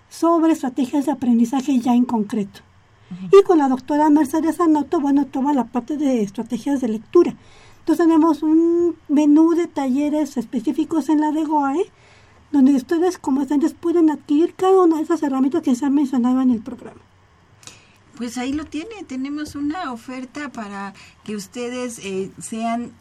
[0.07, 2.61] sobre estrategias de aprendizaje ya en concreto.
[3.33, 7.35] Y con la doctora Mercedes Anoto, bueno, toma la parte de estrategias de lectura.
[7.79, 11.91] Entonces tenemos un menú de talleres específicos en la de GOAE,
[12.53, 16.39] donde ustedes como estudiantes pueden adquirir cada una de esas herramientas que se han mencionado
[16.39, 17.01] en el programa.
[18.15, 20.93] Pues ahí lo tiene, tenemos una oferta para
[21.25, 22.93] que ustedes eh, sean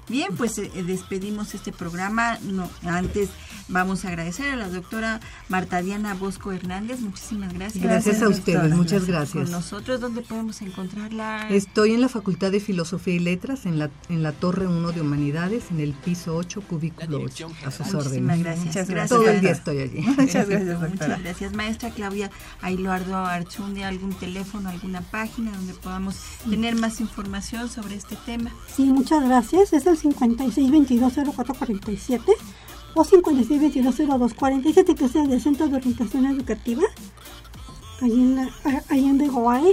[0.09, 2.39] Bien, pues eh, eh, despedimos este programa.
[2.43, 3.29] No, antes
[3.69, 7.01] vamos a agradecer a la doctora Marta Diana Bosco Hernández.
[7.01, 7.83] Muchísimas gracias.
[7.83, 9.45] Gracias a ustedes, muchas gracias.
[9.45, 11.49] Con nosotros, ¿dónde podemos encontrarla?
[11.49, 15.01] Estoy en la Facultad de Filosofía y Letras, en la, en la Torre 1 de
[15.01, 17.51] Humanidades, en el piso 8, cubículo 8.
[17.67, 18.39] A sus Muchísimas órdenes.
[18.41, 18.67] gracias.
[18.67, 20.01] Muchas gracias, Todo el día estoy allí.
[20.01, 20.89] Muchas gracias, doctora.
[20.91, 22.31] Muchas gracias, maestra Claudia
[22.63, 23.89] Ailuardo Archundia.
[23.89, 26.17] ¿Algún teléfono, alguna página donde podamos
[26.49, 28.51] tener más información sobre este tema?
[28.75, 29.40] Sí, muchas gracias.
[29.41, 32.21] Es el 56220447
[32.95, 36.83] o 56220247, que es el del Centro de Orientación Educativa,
[38.03, 38.51] ahí en, la,
[38.91, 39.19] en.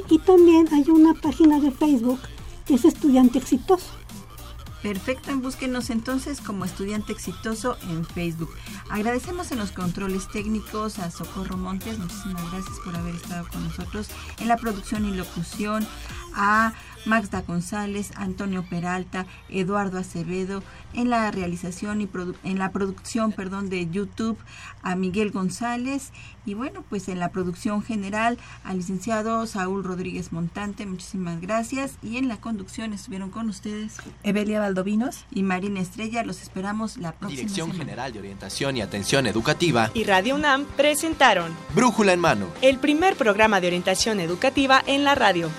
[0.09, 2.21] Y también hay una página de Facebook
[2.65, 3.91] que es Estudiante Exitoso.
[4.81, 8.51] Perfecto, búsquenos entonces como estudiante exitoso en Facebook.
[8.89, 14.07] Agradecemos en los controles técnicos a Socorro Montes, muchísimas gracias por haber estado con nosotros
[14.39, 15.85] en la producción y locución,
[16.35, 16.71] a
[17.07, 20.61] Magda González, Antonio Peralta, Eduardo Acevedo,
[20.93, 22.09] en la realización y
[22.43, 24.37] en la producción, perdón, de YouTube
[24.83, 26.11] a Miguel González
[26.45, 32.17] y bueno, pues en la producción general al licenciado Saúl Rodríguez Montante, muchísimas gracias y
[32.17, 35.25] en la conducción estuvieron con ustedes Evelia Valdovinos.
[35.31, 40.03] y Marina Estrella, los esperamos la próxima Dirección General de Orientación y Atención Educativa y
[40.05, 45.49] Radio UNAM presentaron Brújula en mano, el primer programa de orientación educativa en la radio.